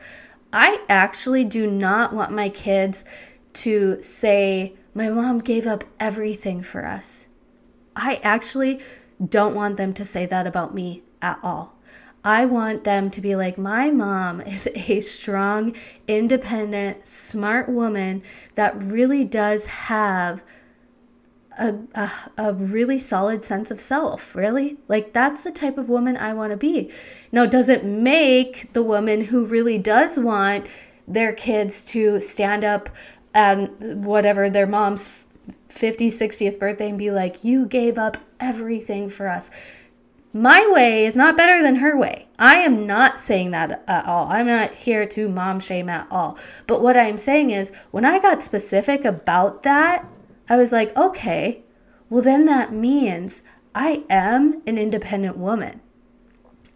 i 0.53 0.79
actually 0.87 1.43
do 1.43 1.67
not 1.67 2.13
want 2.13 2.31
my 2.31 2.47
kids 2.47 3.03
to 3.51 4.01
say 4.01 4.73
my 4.93 5.09
mom 5.09 5.39
gave 5.39 5.65
up 5.65 5.83
everything 5.99 6.61
for 6.61 6.85
us. 6.85 7.27
I 7.95 8.15
actually 8.23 8.79
don't 9.23 9.55
want 9.55 9.77
them 9.77 9.93
to 9.93 10.05
say 10.05 10.25
that 10.25 10.47
about 10.47 10.73
me 10.73 11.03
at 11.21 11.39
all. 11.43 11.75
I 12.23 12.45
want 12.45 12.83
them 12.83 13.09
to 13.11 13.21
be 13.21 13.35
like, 13.35 13.57
my 13.57 13.89
mom 13.89 14.41
is 14.41 14.67
a 14.75 15.01
strong, 15.01 15.75
independent, 16.07 17.07
smart 17.07 17.69
woman 17.69 18.23
that 18.55 18.81
really 18.81 19.23
does 19.23 19.65
have 19.65 20.43
a, 21.57 21.75
a, 21.93 22.11
a, 22.37 22.53
really 22.53 22.97
solid 22.97 23.43
sense 23.43 23.71
of 23.71 23.79
self, 23.79 24.35
really. 24.35 24.77
Like, 24.87 25.13
that's 25.13 25.43
the 25.43 25.51
type 25.51 25.77
of 25.77 25.89
woman 25.89 26.15
I 26.15 26.33
want 26.33 26.51
to 26.51 26.57
be. 26.57 26.89
Now, 27.31 27.45
does 27.45 27.67
it 27.67 27.83
make 27.83 28.71
the 28.71 28.81
woman 28.81 29.25
who 29.25 29.45
really 29.45 29.77
does 29.77 30.17
want 30.17 30.65
their 31.07 31.33
kids 31.33 31.83
to 31.85 32.21
stand 32.21 32.63
up 32.63 32.89
and 33.33 34.05
whatever 34.05 34.49
their 34.49 34.67
mom's 34.67 35.23
50 35.69 36.09
60th 36.11 36.59
birthday 36.59 36.89
and 36.89 36.97
be 36.97 37.11
like 37.11 37.43
you 37.43 37.65
gave 37.65 37.97
up 37.97 38.17
everything 38.39 39.09
for 39.09 39.27
us. 39.27 39.49
My 40.33 40.65
way 40.71 41.05
is 41.05 41.15
not 41.15 41.35
better 41.35 41.61
than 41.61 41.77
her 41.77 41.97
way. 41.97 42.27
I 42.39 42.55
am 42.57 42.87
not 42.87 43.19
saying 43.19 43.51
that 43.51 43.83
at 43.87 44.05
all. 44.05 44.27
I'm 44.29 44.47
not 44.47 44.73
here 44.73 45.05
to 45.07 45.27
mom 45.27 45.59
shame 45.59 45.89
at 45.89 46.07
all. 46.09 46.37
But 46.67 46.81
what 46.81 46.97
i'm 46.97 47.17
saying 47.17 47.51
is 47.51 47.71
when 47.91 48.05
i 48.05 48.19
got 48.19 48.41
specific 48.41 49.05
about 49.05 49.63
that 49.63 50.05
i 50.49 50.55
was 50.55 50.71
like 50.71 50.95
okay 50.97 51.63
well 52.09 52.23
then 52.23 52.45
that 52.45 52.73
means 52.73 53.41
i 53.75 54.03
am 54.09 54.61
an 54.65 54.77
independent 54.77 55.37
woman. 55.37 55.81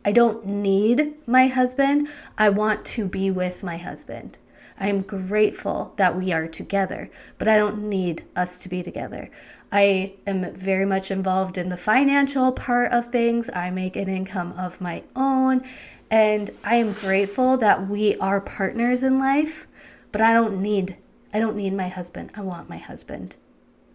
I 0.04 0.12
don't 0.12 0.46
need 0.46 1.16
my 1.26 1.48
husband. 1.48 2.08
I 2.38 2.50
want 2.50 2.86
to 2.86 3.08
be 3.08 3.32
with 3.32 3.64
my 3.64 3.78
husband 3.78 4.38
I 4.80 4.88
am 4.88 5.02
grateful 5.02 5.94
that 5.98 6.18
we 6.18 6.32
are 6.34 6.48
together, 6.48 7.10
but 7.38 7.48
I 7.48 7.58
don't 7.58 7.90
need 7.90 8.24
us 8.36 8.58
to 8.60 8.70
be 8.70 8.84
together. 8.84 9.30
I 9.72 10.14
am 10.28 10.54
very 10.54 10.86
much 10.86 11.12
involved 11.12 11.58
in 11.58 11.70
the 11.70 11.78
financial 11.78 12.52
part 12.52 12.92
of 12.92 13.08
things. 13.08 13.50
I 13.54 13.70
make 13.70 13.96
an 13.96 14.10
income 14.10 14.54
of 14.58 14.82
my 14.82 15.04
own, 15.16 15.64
and 16.12 16.52
I 16.64 16.76
am 16.76 16.94
grateful 16.94 17.58
that 17.58 17.88
we 17.88 18.16
are 18.18 18.40
partners 18.42 19.04
in 19.04 19.20
life, 19.20 19.68
but 20.12 20.22
I 20.22 20.34
don't 20.34 20.62
need 20.62 20.98
I 21.34 21.40
don't 21.40 21.58
need 21.58 21.74
my 21.74 21.90
husband. 21.90 22.32
I 22.34 22.40
want 22.40 22.70
my 22.70 22.78
husband. 22.78 23.36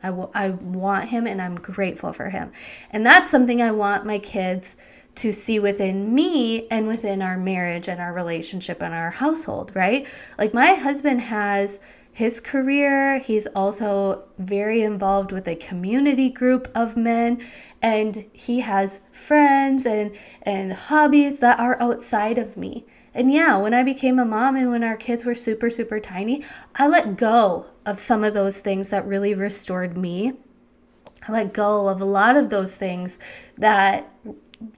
I, 0.02 0.08
w- 0.08 0.28
I 0.34 0.50
want 0.50 1.08
him 1.08 1.26
and 1.26 1.40
I'm 1.40 1.54
grateful 1.54 2.12
for 2.12 2.28
him. 2.28 2.52
And 2.90 3.04
that's 3.04 3.30
something 3.30 3.62
I 3.62 3.70
want 3.70 4.04
my 4.04 4.18
kids 4.18 4.76
to 5.16 5.32
see 5.32 5.58
within 5.58 6.14
me 6.14 6.66
and 6.68 6.86
within 6.86 7.20
our 7.20 7.36
marriage 7.36 7.88
and 7.88 8.00
our 8.00 8.12
relationship 8.12 8.82
and 8.82 8.94
our 8.94 9.10
household, 9.10 9.72
right? 9.74 10.06
Like 10.38 10.54
my 10.54 10.74
husband 10.74 11.22
has 11.22 11.78
his 12.12 12.40
career. 12.40 13.18
He's 13.18 13.46
also 13.48 14.24
very 14.38 14.82
involved 14.82 15.32
with 15.32 15.46
a 15.46 15.56
community 15.56 16.28
group 16.28 16.68
of 16.74 16.96
men 16.96 17.42
and 17.82 18.26
he 18.32 18.60
has 18.60 19.00
friends 19.12 19.86
and 19.86 20.12
and 20.42 20.72
hobbies 20.72 21.40
that 21.40 21.58
are 21.58 21.80
outside 21.80 22.38
of 22.38 22.56
me. 22.56 22.84
And 23.14 23.32
yeah, 23.32 23.56
when 23.56 23.74
I 23.74 23.82
became 23.82 24.18
a 24.18 24.24
mom 24.24 24.54
and 24.54 24.70
when 24.70 24.84
our 24.84 24.96
kids 24.96 25.24
were 25.24 25.34
super 25.34 25.70
super 25.70 26.00
tiny, 26.00 26.44
I 26.74 26.86
let 26.86 27.16
go 27.16 27.66
of 27.86 27.98
some 27.98 28.24
of 28.24 28.34
those 28.34 28.60
things 28.60 28.90
that 28.90 29.06
really 29.06 29.34
restored 29.34 29.96
me. 29.96 30.34
I 31.26 31.32
let 31.32 31.52
go 31.52 31.88
of 31.88 32.00
a 32.00 32.06
lot 32.06 32.36
of 32.36 32.50
those 32.50 32.76
things 32.76 33.18
that 33.56 34.12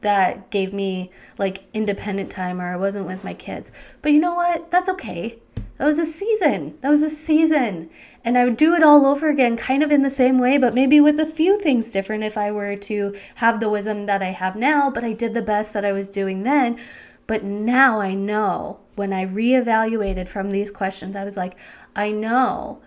that 0.00 0.50
gave 0.50 0.72
me 0.72 1.10
like 1.38 1.64
independent 1.74 2.30
time 2.30 2.60
or 2.60 2.72
I 2.72 2.76
wasn't 2.76 3.06
with 3.06 3.24
my 3.24 3.34
kids. 3.34 3.70
But 4.00 4.12
you 4.12 4.20
know 4.20 4.34
what? 4.34 4.70
That's 4.70 4.88
okay. 4.88 5.38
That 5.78 5.86
was 5.86 5.98
a 5.98 6.06
season. 6.06 6.78
That 6.80 6.90
was 6.90 7.02
a 7.02 7.10
season. 7.10 7.90
And 8.24 8.38
I 8.38 8.44
would 8.44 8.56
do 8.56 8.74
it 8.74 8.84
all 8.84 9.04
over 9.04 9.28
again, 9.28 9.56
kind 9.56 9.82
of 9.82 9.90
in 9.90 10.02
the 10.02 10.10
same 10.10 10.38
way, 10.38 10.56
but 10.56 10.74
maybe 10.74 11.00
with 11.00 11.18
a 11.18 11.26
few 11.26 11.60
things 11.60 11.90
different 11.90 12.22
if 12.22 12.38
I 12.38 12.52
were 12.52 12.76
to 12.76 13.16
have 13.36 13.58
the 13.58 13.68
wisdom 13.68 14.06
that 14.06 14.22
I 14.22 14.30
have 14.30 14.54
now. 14.54 14.90
But 14.90 15.02
I 15.02 15.12
did 15.12 15.34
the 15.34 15.42
best 15.42 15.72
that 15.72 15.84
I 15.84 15.90
was 15.90 16.08
doing 16.08 16.44
then. 16.44 16.78
But 17.26 17.42
now 17.42 18.00
I 18.00 18.14
know 18.14 18.78
when 18.94 19.12
I 19.12 19.26
reevaluated 19.26 20.28
from 20.28 20.50
these 20.50 20.70
questions, 20.70 21.16
I 21.16 21.24
was 21.24 21.36
like, 21.36 21.56
I 21.96 22.10
know 22.10 22.80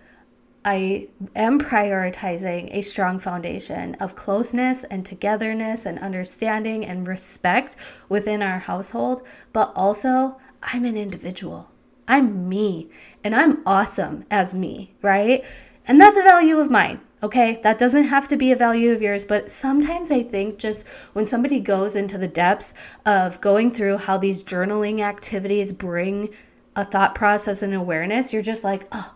I 0.67 1.09
am 1.35 1.59
prioritizing 1.59 2.75
a 2.75 2.81
strong 2.81 3.19
foundation 3.19 3.93
of 3.95 4.15
closeness 4.15 4.83
and 4.83 5.05
togetherness 5.05 5.85
and 5.85 5.99
understanding 5.99 6.83
and 6.83 7.07
respect 7.07 7.75
within 8.09 8.41
our 8.41 8.57
household, 8.57 9.21
but 9.53 9.71
also 9.75 10.37
I'm 10.63 10.83
an 10.83 10.97
individual. 10.97 11.69
I'm 12.07 12.49
me 12.49 12.89
and 13.23 13.35
I'm 13.35 13.61
awesome 13.67 14.25
as 14.31 14.55
me, 14.55 14.95
right? 15.03 15.45
And 15.87 16.01
that's 16.01 16.17
a 16.17 16.23
value 16.23 16.57
of 16.57 16.71
mine. 16.71 16.99
Okay, 17.21 17.59
that 17.63 17.77
doesn't 17.77 18.05
have 18.05 18.27
to 18.27 18.35
be 18.35 18.51
a 18.51 18.55
value 18.55 18.91
of 18.91 19.01
yours, 19.01 19.25
but 19.25 19.51
sometimes 19.51 20.11
I 20.11 20.23
think 20.23 20.57
just 20.57 20.85
when 21.13 21.25
somebody 21.25 21.59
goes 21.59 21.95
into 21.95 22.17
the 22.17 22.27
depths 22.27 22.73
of 23.05 23.39
going 23.39 23.71
through 23.71 23.97
how 23.97 24.17
these 24.17 24.43
journaling 24.43 24.99
activities 24.99 25.71
bring 25.71 26.29
a 26.75 26.85
thought 26.85 27.15
process 27.15 27.61
and 27.61 27.73
awareness, 27.73 28.33
you're 28.33 28.41
just 28.41 28.63
like, 28.63 28.87
oh, 28.91 29.14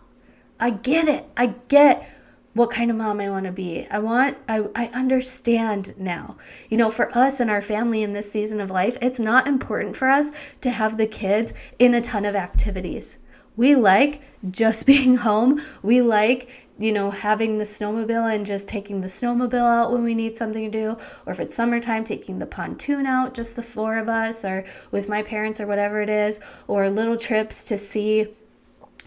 I 0.60 0.70
get 0.70 1.08
it. 1.08 1.26
I 1.36 1.54
get 1.68 2.08
what 2.52 2.70
kind 2.70 2.90
of 2.90 2.96
mom 2.96 3.20
I 3.20 3.30
want 3.30 3.46
to 3.46 3.52
be. 3.52 3.86
I 3.90 4.00
want, 4.00 4.36
I, 4.48 4.66
I 4.74 4.86
understand 4.88 5.94
now. 5.96 6.36
You 6.68 6.76
know, 6.76 6.90
for 6.90 7.16
us 7.16 7.40
and 7.40 7.50
our 7.50 7.62
family 7.62 8.02
in 8.02 8.12
this 8.12 8.30
season 8.30 8.60
of 8.60 8.70
life, 8.70 8.98
it's 9.00 9.20
not 9.20 9.46
important 9.46 9.96
for 9.96 10.08
us 10.08 10.32
to 10.60 10.70
have 10.70 10.96
the 10.96 11.06
kids 11.06 11.54
in 11.78 11.94
a 11.94 12.00
ton 12.00 12.24
of 12.24 12.34
activities. 12.34 13.18
We 13.56 13.74
like 13.76 14.20
just 14.50 14.84
being 14.86 15.18
home. 15.18 15.62
We 15.82 16.02
like, 16.02 16.48
you 16.76 16.92
know, 16.92 17.12
having 17.12 17.58
the 17.58 17.64
snowmobile 17.64 18.34
and 18.34 18.44
just 18.44 18.68
taking 18.68 19.00
the 19.00 19.08
snowmobile 19.08 19.54
out 19.54 19.92
when 19.92 20.02
we 20.02 20.14
need 20.14 20.36
something 20.36 20.70
to 20.70 20.78
do. 20.78 20.96
Or 21.26 21.32
if 21.32 21.40
it's 21.40 21.54
summertime, 21.54 22.04
taking 22.04 22.40
the 22.40 22.46
pontoon 22.46 23.06
out, 23.06 23.32
just 23.32 23.54
the 23.54 23.62
four 23.62 23.96
of 23.96 24.08
us, 24.08 24.44
or 24.44 24.64
with 24.90 25.08
my 25.08 25.22
parents, 25.22 25.60
or 25.60 25.66
whatever 25.66 26.02
it 26.02 26.10
is. 26.10 26.40
Or 26.66 26.90
little 26.90 27.16
trips 27.16 27.62
to 27.64 27.78
see 27.78 28.28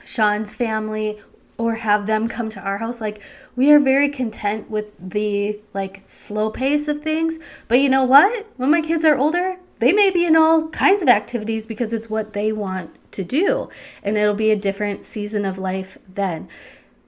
Sean's 0.05 0.55
family 0.55 1.19
or 1.57 1.75
have 1.75 2.05
them 2.05 2.27
come 2.27 2.49
to 2.49 2.59
our 2.59 2.79
house 2.79 2.99
like 2.99 3.21
we 3.55 3.71
are 3.71 3.79
very 3.79 4.09
content 4.09 4.69
with 4.69 4.93
the 4.99 5.59
like 5.73 6.01
slow 6.05 6.49
pace 6.49 6.87
of 6.87 7.01
things. 7.01 7.39
But 7.67 7.79
you 7.79 7.89
know 7.89 8.03
what? 8.03 8.47
When 8.57 8.71
my 8.71 8.81
kids 8.81 9.05
are 9.05 9.17
older 9.17 9.59
they 9.83 9.91
may 9.91 10.09
be 10.09 10.25
in 10.25 10.37
all 10.37 10.69
kinds 10.69 11.01
of 11.01 11.09
activities 11.09 11.65
because 11.65 11.91
it's 11.91 12.09
what 12.09 12.31
they 12.31 12.53
want 12.53 12.89
to 13.11 13.21
do. 13.21 13.67
And 14.01 14.17
it'll 14.17 14.33
be 14.33 14.49
a 14.49 14.55
different 14.55 15.03
season 15.03 15.43
of 15.43 15.57
life 15.57 15.97
then. 16.07 16.47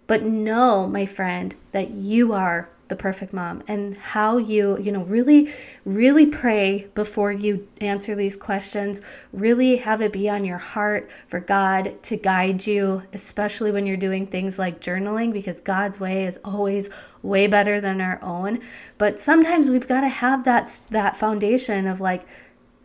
But 0.07 0.23
know 0.23 0.85
my 0.85 1.05
friend 1.05 1.55
that 1.71 1.91
you 1.91 2.33
are 2.33 2.67
the 2.87 2.95
perfect 2.95 3.33
mom 3.33 3.63
and 3.67 3.97
how 3.97 4.37
you, 4.37 4.77
you 4.79 4.91
know, 4.91 5.03
really, 5.03 5.51
really 5.85 6.25
pray 6.25 6.87
before 6.93 7.31
you 7.31 7.67
answer 7.81 8.15
these 8.15 8.35
questions. 8.35 9.01
Really 9.33 9.77
have 9.77 10.01
it 10.01 10.13
be 10.13 10.29
on 10.29 10.45
your 10.45 10.57
heart 10.57 11.09
for 11.27 11.39
God 11.39 12.01
to 12.03 12.15
guide 12.15 12.67
you, 12.67 13.03
especially 13.13 13.71
when 13.71 13.85
you're 13.85 13.97
doing 13.97 14.27
things 14.27 14.59
like 14.59 14.79
journaling, 14.79 15.33
because 15.33 15.59
God's 15.59 15.99
way 15.99 16.25
is 16.25 16.39
always 16.45 16.89
way 17.23 17.47
better 17.47 17.81
than 17.81 18.01
our 18.01 18.19
own. 18.23 18.59
But 18.97 19.19
sometimes 19.19 19.69
we've 19.69 19.87
got 19.87 20.01
to 20.01 20.09
have 20.09 20.43
that, 20.43 20.81
that 20.91 21.15
foundation 21.15 21.87
of 21.87 21.99
like, 21.99 22.25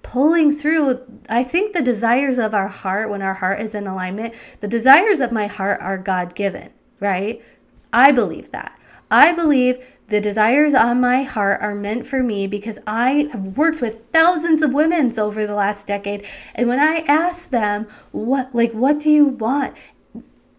pulling 0.02 0.50
through 0.50 0.98
i 1.28 1.44
think 1.44 1.74
the 1.74 1.82
desires 1.82 2.38
of 2.38 2.54
our 2.54 2.68
heart 2.68 3.10
when 3.10 3.20
our 3.20 3.34
heart 3.34 3.60
is 3.60 3.74
in 3.74 3.86
alignment 3.86 4.32
the 4.60 4.66
desires 4.66 5.20
of 5.20 5.30
my 5.30 5.46
heart 5.46 5.78
are 5.82 5.98
god 5.98 6.34
given 6.34 6.70
right 7.00 7.42
i 7.92 8.10
believe 8.10 8.50
that 8.50 8.79
I 9.10 9.32
believe 9.32 9.84
the 10.10 10.20
desires 10.20 10.74
on 10.74 11.00
my 11.00 11.22
heart 11.22 11.60
are 11.62 11.74
meant 11.74 12.04
for 12.04 12.22
me 12.22 12.46
because 12.46 12.78
I 12.86 13.28
have 13.32 13.56
worked 13.56 13.80
with 13.80 14.06
thousands 14.12 14.60
of 14.60 14.72
women 14.72 15.16
over 15.18 15.46
the 15.46 15.54
last 15.54 15.86
decade. 15.86 16.26
And 16.54 16.68
when 16.68 16.80
I 16.80 17.04
ask 17.06 17.50
them, 17.50 17.86
what, 18.10 18.54
like, 18.54 18.72
what 18.72 19.00
do 19.00 19.10
you 19.10 19.24
want? 19.24 19.74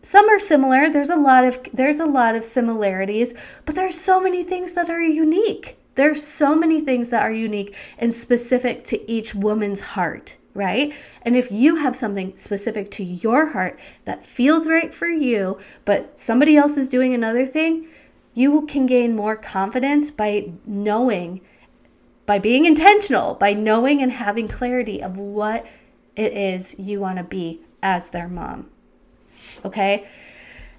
Some 0.02 0.30
are 0.30 0.40
similar. 0.40 0.90
There's 0.90 1.10
a 1.10 1.16
lot 1.16 1.44
of 1.44 1.60
there's 1.74 2.00
a 2.00 2.06
lot 2.06 2.36
of 2.36 2.44
similarities, 2.44 3.34
but 3.66 3.76
there's 3.76 4.00
so 4.00 4.20
many 4.20 4.44
things 4.44 4.74
that 4.74 4.90
are 4.90 5.02
unique. 5.02 5.78
There's 5.96 6.26
so 6.26 6.56
many 6.56 6.82
things 6.82 7.10
that 7.10 7.22
are 7.22 7.32
unique 7.32 7.76
and 8.00 8.14
specific 8.14 8.84
to 8.86 9.12
each 9.12 9.36
woman's 9.36 9.82
heart 9.82 10.38
right? 10.54 10.94
And 11.22 11.36
if 11.36 11.52
you 11.52 11.78
have 11.78 11.96
something 11.96 12.36
specific 12.36 12.92
to 12.92 13.04
your 13.04 13.48
heart 13.48 13.80
that 14.04 14.26
feels 14.26 14.68
right 14.68 14.94
for 14.94 15.08
you, 15.08 15.58
but 15.86 16.20
somebody 16.20 16.58
else 16.58 16.78
is 16.78 16.90
doing 16.90 17.14
another 17.14 17.46
thing, 17.46 17.88
you 18.34 18.66
can 18.66 18.86
gain 18.86 19.16
more 19.16 19.36
confidence 19.36 20.12
by 20.12 20.52
knowing, 20.66 21.42
by 22.26 22.40
being 22.40 22.66
intentional, 22.66 23.36
by 23.36 23.54
knowing 23.54 24.02
and 24.02 24.12
having 24.12 24.48
clarity 24.48 25.02
of 25.02 25.18
what 25.18 25.66
it 26.16 26.34
is 26.34 26.78
you 26.80 27.00
want 27.00 27.18
to 27.18 27.24
be 27.24 27.62
as 27.82 28.10
their 28.10 28.28
mom. 28.28 28.70
Okay? 29.66 30.08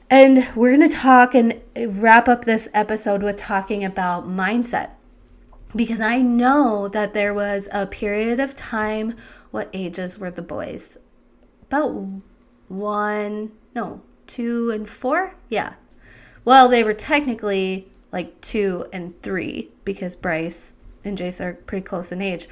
And 0.08 0.48
we're 0.54 0.76
going 0.76 0.88
to 0.88 0.94
talk 0.94 1.34
and 1.34 1.60
wrap 1.74 2.28
up 2.28 2.44
this 2.44 2.68
episode 2.74 3.22
with 3.22 3.36
talking 3.36 3.84
about 3.84 4.28
mindset. 4.28 4.90
Because 5.74 6.02
I 6.02 6.20
know 6.20 6.86
that 6.88 7.14
there 7.14 7.32
was 7.32 7.68
a 7.72 7.86
period 7.86 8.38
of 8.38 8.54
time. 8.54 9.16
What 9.50 9.70
ages 9.72 10.18
were 10.18 10.30
the 10.30 10.42
boys? 10.42 10.98
About 11.62 12.06
one, 12.68 13.52
no, 13.74 14.02
two 14.26 14.70
and 14.70 14.88
four? 14.88 15.34
Yeah, 15.48 15.74
well, 16.44 16.68
they 16.68 16.84
were 16.84 16.94
technically 16.94 17.88
like 18.12 18.40
two 18.40 18.86
and 18.92 19.20
three 19.22 19.70
because 19.84 20.16
Bryce 20.16 20.72
and 21.04 21.16
Jace 21.16 21.40
are 21.40 21.54
pretty 21.54 21.84
close 21.84 22.12
in 22.12 22.22
age. 22.22 22.48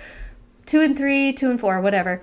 Two 0.66 0.80
and 0.80 0.97
three, 0.97 1.32
two 1.32 1.50
and 1.50 1.61
four, 1.61 1.80
whatever. 1.80 2.23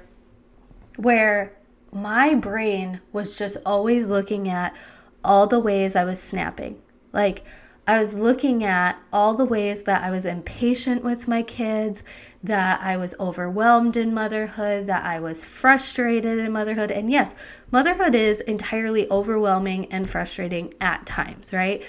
Where 0.97 1.57
my 1.91 2.33
brain 2.33 3.01
was 3.11 3.37
just 3.37 3.57
always 3.65 4.07
looking 4.07 4.49
at 4.49 4.75
all 5.23 5.47
the 5.47 5.59
ways 5.59 5.95
I 5.95 6.03
was 6.03 6.21
snapping. 6.21 6.81
Like, 7.11 7.43
I 7.87 7.99
was 7.99 8.15
looking 8.15 8.65
at 8.65 8.99
all 9.13 9.33
the 9.33 9.45
ways 9.45 9.83
that 9.83 10.03
I 10.03 10.11
was 10.11 10.25
impatient 10.25 11.05
with 11.05 11.25
my 11.25 11.41
kids, 11.41 12.03
that 12.43 12.81
I 12.81 12.97
was 12.97 13.15
overwhelmed 13.17 13.95
in 13.95 14.13
motherhood, 14.13 14.87
that 14.87 15.05
I 15.05 15.21
was 15.21 15.45
frustrated 15.45 16.37
in 16.37 16.51
motherhood. 16.51 16.91
And 16.91 17.09
yes, 17.09 17.33
motherhood 17.71 18.13
is 18.13 18.41
entirely 18.41 19.09
overwhelming 19.09 19.85
and 19.85 20.09
frustrating 20.09 20.73
at 20.81 21.05
times, 21.05 21.53
right? 21.53 21.81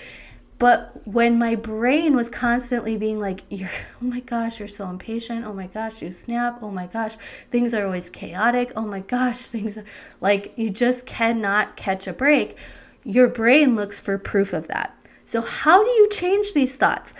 But 0.60 1.04
when 1.04 1.36
my 1.36 1.56
brain 1.56 2.14
was 2.14 2.28
constantly 2.28 2.96
being 2.96 3.18
like, 3.18 3.42
oh 3.52 3.66
my 4.00 4.20
gosh, 4.20 4.60
you're 4.60 4.68
so 4.68 4.88
impatient. 4.88 5.46
Oh 5.46 5.52
my 5.52 5.66
gosh, 5.66 6.00
you 6.00 6.12
snap. 6.12 6.60
Oh 6.62 6.70
my 6.70 6.86
gosh, 6.86 7.16
things 7.50 7.74
are 7.74 7.84
always 7.84 8.08
chaotic. 8.08 8.72
Oh 8.76 8.86
my 8.86 9.00
gosh, 9.00 9.38
things 9.46 9.78
like 10.20 10.52
you 10.54 10.70
just 10.70 11.06
cannot 11.06 11.76
catch 11.76 12.06
a 12.06 12.12
break. 12.12 12.56
Your 13.04 13.26
brain 13.26 13.74
looks 13.74 13.98
for 13.98 14.16
proof 14.16 14.52
of 14.52 14.68
that. 14.68 14.94
So, 15.28 15.42
how 15.42 15.84
do 15.84 15.90
you 15.90 16.08
change 16.08 16.54
these 16.54 16.78
thoughts? 16.78 17.12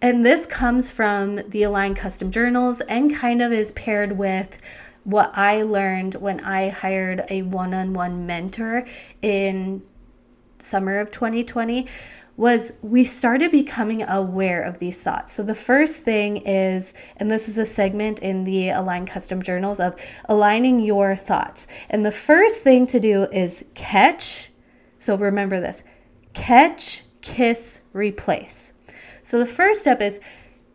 And 0.00 0.24
this 0.24 0.46
comes 0.46 0.92
from 0.92 1.40
the 1.48 1.64
Align 1.64 1.96
Custom 1.96 2.30
Journals 2.30 2.80
and 2.82 3.12
kind 3.12 3.42
of 3.42 3.50
is 3.50 3.72
paired 3.72 4.16
with 4.16 4.58
what 5.02 5.36
I 5.36 5.62
learned 5.62 6.14
when 6.14 6.38
I 6.44 6.68
hired 6.68 7.24
a 7.28 7.42
one 7.42 7.74
on 7.74 7.92
one 7.92 8.24
mentor 8.24 8.86
in 9.20 9.82
summer 10.60 11.00
of 11.00 11.10
2020 11.10 11.88
was 12.36 12.74
we 12.82 13.02
started 13.02 13.50
becoming 13.50 14.00
aware 14.04 14.62
of 14.62 14.78
these 14.78 15.02
thoughts. 15.02 15.32
So 15.32 15.42
the 15.42 15.56
first 15.56 16.04
thing 16.04 16.36
is, 16.36 16.94
and 17.16 17.28
this 17.28 17.48
is 17.48 17.58
a 17.58 17.64
segment 17.64 18.20
in 18.20 18.44
the 18.44 18.68
Align 18.68 19.06
Custom 19.06 19.42
Journals 19.42 19.80
of 19.80 19.96
aligning 20.26 20.78
your 20.78 21.16
thoughts. 21.16 21.66
And 21.90 22.06
the 22.06 22.12
first 22.12 22.62
thing 22.62 22.86
to 22.86 23.00
do 23.00 23.24
is 23.32 23.64
catch. 23.74 24.52
So 25.00 25.16
remember 25.16 25.60
this 25.60 25.82
catch, 26.32 27.02
kiss, 27.26 27.82
replace. 27.92 28.72
So 29.22 29.38
the 29.38 29.46
first 29.46 29.80
step 29.80 30.00
is 30.00 30.20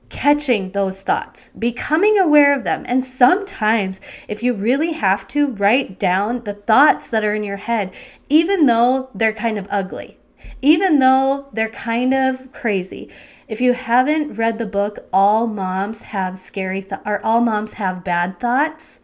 catching 0.10 0.72
those 0.72 1.02
thoughts, 1.02 1.50
becoming 1.58 2.20
aware 2.20 2.54
of 2.54 2.66
them. 2.66 2.84
And 2.86 3.06
sometimes, 3.06 4.02
if 4.28 4.44
you 4.44 4.54
really 4.54 4.92
have 4.92 5.26
to, 5.30 5.48
write 5.48 5.98
down 5.98 6.44
the 6.44 6.54
thoughts 6.54 7.10
that 7.10 7.24
are 7.24 7.34
in 7.34 7.46
your 7.46 7.58
head, 7.58 7.94
even 8.28 8.66
though 8.66 9.10
they're 9.16 9.34
kind 9.34 9.58
of 9.58 9.68
ugly, 9.72 10.18
even 10.62 11.00
though 11.00 11.48
they're 11.54 11.70
kind 11.70 12.14
of 12.14 12.52
crazy. 12.52 13.10
If 13.48 13.62
you 13.62 13.72
haven't 13.72 14.34
read 14.34 14.58
the 14.58 14.66
book, 14.66 15.08
All 15.14 15.48
Moms 15.48 16.02
Have 16.02 16.38
Scary 16.38 16.82
Thoughts, 16.82 17.04
or 17.06 17.26
All 17.26 17.40
Moms 17.40 17.74
Have 17.74 18.04
Bad 18.04 18.40
Thoughts, 18.40 19.00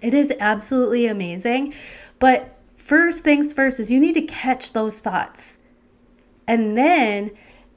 it 0.00 0.14
is 0.14 0.32
absolutely 0.38 1.06
amazing. 1.06 1.74
But 2.20 2.56
first 2.76 3.24
things 3.24 3.52
first 3.52 3.80
is 3.80 3.90
you 3.90 3.98
need 3.98 4.14
to 4.14 4.22
catch 4.22 4.72
those 4.72 5.00
thoughts. 5.00 5.58
And 6.46 6.76
then 6.76 7.30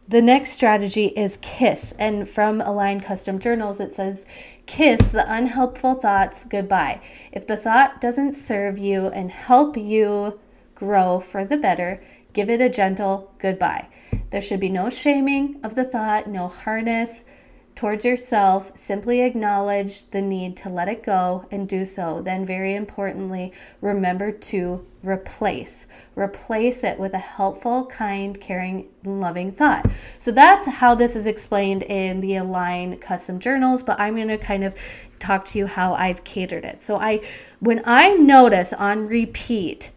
the 0.08 0.22
next 0.22 0.52
strategy 0.52 1.08
is 1.08 1.38
KISS. 1.42 1.94
And 1.98 2.28
from 2.30 2.62
Align 2.62 3.02
Custom 3.02 3.40
Journals, 3.40 3.80
it 3.80 3.94
says, 3.94 4.26
Kiss 4.66 5.12
the 5.12 5.32
unhelpful 5.32 5.96
thoughts 5.96 6.44
goodbye. 6.44 7.02
If 7.32 7.48
the 7.48 7.58
thought 7.58 8.02
doesn't 8.02 8.34
serve 8.34 8.78
you 8.78 9.08
and 9.08 9.32
help 9.32 9.78
you 9.78 10.40
grow 10.74 11.20
for 11.20 11.46
the 11.46 11.58
better, 11.58 12.04
give 12.34 12.50
it 12.50 12.62
a 12.62 12.70
gentle 12.70 13.32
goodbye. 13.40 13.88
There 14.30 14.42
should 14.42 14.60
be 14.60 14.70
no 14.70 14.90
shaming 14.90 15.60
of 15.64 15.76
the 15.76 15.84
thought, 15.84 16.28
no 16.28 16.48
hardness, 16.48 17.26
towards 17.76 18.06
yourself, 18.06 18.72
simply 18.76 19.22
acknowledge 19.22 20.10
the 20.12 20.22
need 20.22 20.56
to 20.58 20.70
let 20.70 20.88
it 20.88 21.04
go 21.04 21.46
and 21.52 21.68
do 21.68 21.84
so. 21.84 22.22
Then, 22.22 22.46
very 22.46 22.74
importantly, 22.74 23.52
remember 23.82 24.32
to 24.32 24.86
replace. 25.04 25.86
Replace 26.16 26.84
it 26.84 26.98
with 26.98 27.14
a 27.14 27.20
helpful, 27.20 27.86
kind, 27.86 28.40
caring, 28.40 28.88
loving 29.04 29.52
thought. 29.52 29.88
So, 30.18 30.32
that's 30.32 30.66
how 30.68 30.96
this 30.96 31.16
is 31.16 31.28
explained 31.28 31.84
in 31.84 32.22
the 32.22 32.38
Align 32.38 32.98
custom 32.98 33.40
journals, 33.40 33.84
but 33.84 34.00
I'm 34.00 34.16
going 34.16 34.30
to 34.30 34.38
kind 34.38 34.64
of 34.64 34.74
talk 35.20 35.44
to 35.46 35.60
you 35.60 35.68
how 35.68 35.94
I've 35.96 36.24
catered 36.24 36.64
it. 36.64 36.82
So, 36.82 36.98
I 36.98 37.22
when 37.60 37.82
I 37.86 38.14
notice 38.14 38.72
on 38.72 39.08
repeat, 39.08 39.92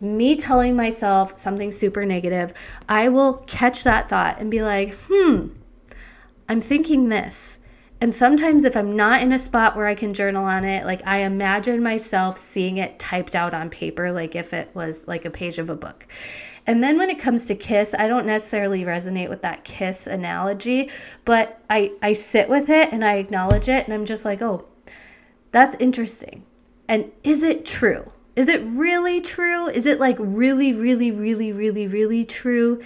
me 0.00 0.34
telling 0.36 0.76
myself 0.76 1.36
something 1.36 1.72
super 1.72 2.06
negative, 2.06 2.54
I 2.88 3.08
will 3.08 3.34
catch 3.46 3.84
that 3.84 4.08
thought 4.08 4.40
and 4.40 4.50
be 4.50 4.62
like, 4.62 4.94
hmm, 4.94 5.48
I'm 6.48 6.60
thinking 6.60 7.08
this. 7.08 7.58
And 8.00 8.14
sometimes, 8.14 8.64
if 8.64 8.76
I'm 8.76 8.94
not 8.94 9.22
in 9.22 9.32
a 9.32 9.38
spot 9.38 9.76
where 9.76 9.86
I 9.86 9.96
can 9.96 10.14
journal 10.14 10.44
on 10.44 10.64
it, 10.64 10.84
like 10.84 11.04
I 11.04 11.18
imagine 11.18 11.82
myself 11.82 12.38
seeing 12.38 12.78
it 12.78 12.98
typed 12.98 13.34
out 13.34 13.54
on 13.54 13.70
paper, 13.70 14.12
like 14.12 14.36
if 14.36 14.54
it 14.54 14.70
was 14.72 15.08
like 15.08 15.24
a 15.24 15.30
page 15.30 15.58
of 15.58 15.68
a 15.68 15.74
book. 15.74 16.06
And 16.64 16.80
then 16.82 16.96
when 16.96 17.10
it 17.10 17.18
comes 17.18 17.46
to 17.46 17.56
kiss, 17.56 17.94
I 17.98 18.06
don't 18.06 18.26
necessarily 18.26 18.84
resonate 18.84 19.28
with 19.28 19.42
that 19.42 19.64
kiss 19.64 20.06
analogy, 20.06 20.90
but 21.24 21.60
I, 21.68 21.92
I 22.00 22.12
sit 22.12 22.48
with 22.48 22.68
it 22.68 22.92
and 22.92 23.04
I 23.04 23.14
acknowledge 23.14 23.68
it 23.68 23.84
and 23.86 23.94
I'm 23.94 24.04
just 24.04 24.24
like, 24.24 24.42
oh, 24.42 24.66
that's 25.50 25.74
interesting. 25.80 26.44
And 26.86 27.10
is 27.24 27.42
it 27.42 27.66
true? 27.66 28.06
Is 28.36 28.48
it 28.48 28.62
really 28.64 29.20
true? 29.20 29.68
Is 29.68 29.86
it 29.86 29.98
like 29.98 30.16
really, 30.20 30.72
really, 30.72 31.10
really, 31.10 31.52
really, 31.52 31.88
really 31.88 32.24
true? 32.24 32.80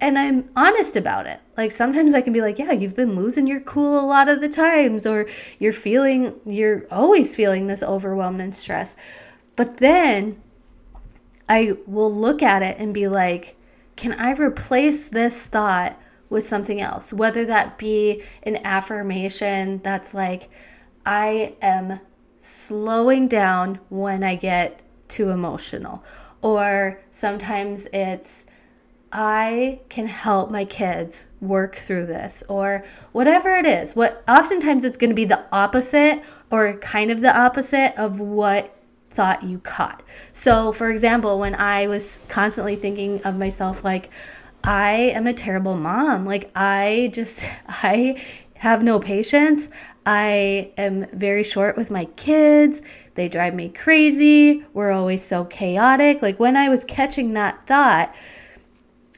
and 0.00 0.18
I'm 0.18 0.48
honest 0.54 0.96
about 0.96 1.26
it. 1.26 1.40
Like 1.56 1.72
sometimes 1.72 2.14
I 2.14 2.20
can 2.20 2.32
be 2.32 2.40
like, 2.40 2.58
yeah, 2.58 2.72
you've 2.72 2.96
been 2.96 3.16
losing 3.16 3.46
your 3.46 3.60
cool 3.60 3.98
a 3.98 4.04
lot 4.04 4.28
of 4.28 4.40
the 4.40 4.48
times, 4.48 5.06
or 5.06 5.26
you're 5.58 5.72
feeling, 5.72 6.34
you're 6.44 6.86
always 6.90 7.34
feeling 7.34 7.66
this 7.66 7.82
overwhelmed 7.82 8.40
and 8.40 8.54
stress. 8.54 8.94
But 9.54 9.78
then 9.78 10.40
I 11.48 11.76
will 11.86 12.12
look 12.12 12.42
at 12.42 12.62
it 12.62 12.76
and 12.78 12.92
be 12.92 13.08
like, 13.08 13.56
can 13.96 14.12
I 14.12 14.32
replace 14.32 15.08
this 15.08 15.46
thought 15.46 15.98
with 16.28 16.46
something 16.46 16.80
else? 16.80 17.12
Whether 17.12 17.44
that 17.46 17.78
be 17.78 18.22
an 18.42 18.58
affirmation 18.64 19.80
that's 19.82 20.12
like, 20.12 20.50
I 21.06 21.54
am 21.62 22.00
slowing 22.40 23.28
down 23.28 23.80
when 23.88 24.22
I 24.24 24.34
get 24.34 24.82
too 25.08 25.30
emotional. 25.30 26.04
Or 26.42 27.00
sometimes 27.10 27.86
it's, 27.92 28.44
I 29.18 29.80
can 29.88 30.08
help 30.08 30.50
my 30.50 30.66
kids 30.66 31.24
work 31.40 31.76
through 31.76 32.04
this 32.04 32.42
or 32.50 32.84
whatever 33.12 33.56
it 33.56 33.64
is. 33.64 33.96
What 33.96 34.22
oftentimes 34.28 34.84
it's 34.84 34.98
going 34.98 35.08
to 35.08 35.16
be 35.16 35.24
the 35.24 35.42
opposite 35.50 36.22
or 36.50 36.74
kind 36.74 37.10
of 37.10 37.22
the 37.22 37.34
opposite 37.34 37.98
of 37.98 38.20
what 38.20 38.76
thought 39.08 39.42
you 39.42 39.60
caught. 39.60 40.02
So, 40.34 40.70
for 40.70 40.90
example, 40.90 41.38
when 41.38 41.54
I 41.54 41.86
was 41.86 42.20
constantly 42.28 42.76
thinking 42.76 43.22
of 43.22 43.38
myself 43.38 43.82
like 43.82 44.10
I 44.62 44.90
am 45.14 45.26
a 45.26 45.32
terrible 45.32 45.76
mom, 45.78 46.26
like 46.26 46.50
I 46.54 47.10
just 47.14 47.48
I 47.68 48.22
have 48.56 48.82
no 48.82 49.00
patience. 49.00 49.70
I 50.04 50.72
am 50.76 51.06
very 51.14 51.42
short 51.42 51.78
with 51.78 51.90
my 51.90 52.04
kids. 52.16 52.82
They 53.14 53.30
drive 53.30 53.54
me 53.54 53.70
crazy. 53.70 54.62
We're 54.74 54.92
always 54.92 55.24
so 55.24 55.46
chaotic. 55.46 56.20
Like 56.20 56.38
when 56.38 56.54
I 56.54 56.68
was 56.68 56.84
catching 56.84 57.32
that 57.32 57.66
thought, 57.66 58.14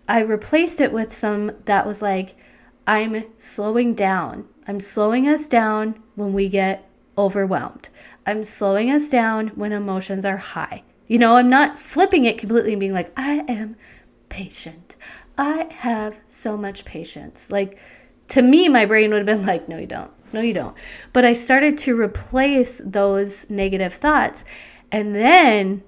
I 0.08 0.20
replaced 0.20 0.80
it 0.80 0.92
with 0.92 1.12
some 1.12 1.52
that 1.66 1.86
was 1.86 2.00
like, 2.00 2.36
I'm 2.86 3.24
slowing 3.36 3.94
down. 3.94 4.48
I'm 4.66 4.80
slowing 4.80 5.28
us 5.28 5.46
down 5.46 6.02
when 6.14 6.32
we 6.32 6.48
get 6.48 6.88
overwhelmed. 7.18 7.90
I'm 8.26 8.42
slowing 8.42 8.90
us 8.90 9.08
down 9.08 9.48
when 9.48 9.72
emotions 9.72 10.24
are 10.24 10.38
high. 10.38 10.82
You 11.06 11.18
know, 11.18 11.36
I'm 11.36 11.50
not 11.50 11.78
flipping 11.78 12.24
it 12.24 12.38
completely 12.38 12.72
and 12.72 12.80
being 12.80 12.92
like, 12.92 13.12
I 13.18 13.44
am 13.48 13.76
patient. 14.28 14.96
I 15.36 15.68
have 15.70 16.20
so 16.28 16.56
much 16.56 16.84
patience. 16.84 17.50
Like, 17.50 17.78
to 18.28 18.42
me, 18.42 18.68
my 18.68 18.86
brain 18.86 19.10
would 19.10 19.26
have 19.26 19.38
been 19.38 19.46
like, 19.46 19.68
no, 19.68 19.78
you 19.78 19.86
don't. 19.86 20.10
No, 20.32 20.40
you 20.40 20.52
don't. 20.52 20.76
But 21.12 21.24
I 21.24 21.32
started 21.32 21.78
to 21.78 21.98
replace 21.98 22.82
those 22.84 23.48
negative 23.48 23.94
thoughts. 23.94 24.44
And 24.92 25.14
then 25.14 25.82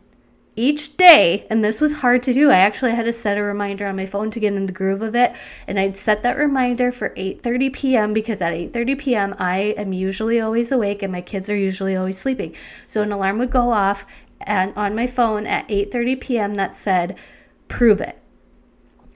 each 0.60 0.98
day 0.98 1.46
and 1.48 1.64
this 1.64 1.80
was 1.80 1.94
hard 1.94 2.22
to 2.24 2.34
do. 2.34 2.50
I 2.50 2.58
actually 2.58 2.92
had 2.92 3.06
to 3.06 3.12
set 3.14 3.38
a 3.38 3.42
reminder 3.42 3.86
on 3.86 3.96
my 3.96 4.04
phone 4.04 4.30
to 4.32 4.38
get 4.40 4.52
in 4.52 4.66
the 4.66 4.72
groove 4.72 5.00
of 5.00 5.14
it 5.14 5.34
and 5.66 5.80
i'd 5.80 5.96
set 5.96 6.22
that 6.22 6.36
reminder 6.36 6.92
for 6.92 7.10
8.30 7.10 7.72
p.m 7.72 8.12
because 8.12 8.42
at 8.42 8.52
8.30 8.52 8.98
p.m 8.98 9.34
i 9.38 9.74
am 9.78 9.94
usually 9.94 10.38
always 10.38 10.70
awake 10.70 11.02
and 11.02 11.10
my 11.10 11.22
kids 11.22 11.48
are 11.48 11.56
usually 11.56 11.96
always 11.96 12.18
sleeping. 12.18 12.54
So 12.86 13.00
an 13.00 13.10
alarm 13.10 13.38
would 13.38 13.50
go 13.50 13.72
off 13.72 14.04
and 14.42 14.74
on 14.76 14.94
my 14.94 15.06
phone 15.06 15.46
at 15.46 15.66
8.30 15.68 16.20
p.m 16.20 16.54
that 16.54 16.74
said 16.74 17.18
prove 17.68 18.00
it. 18.00 18.18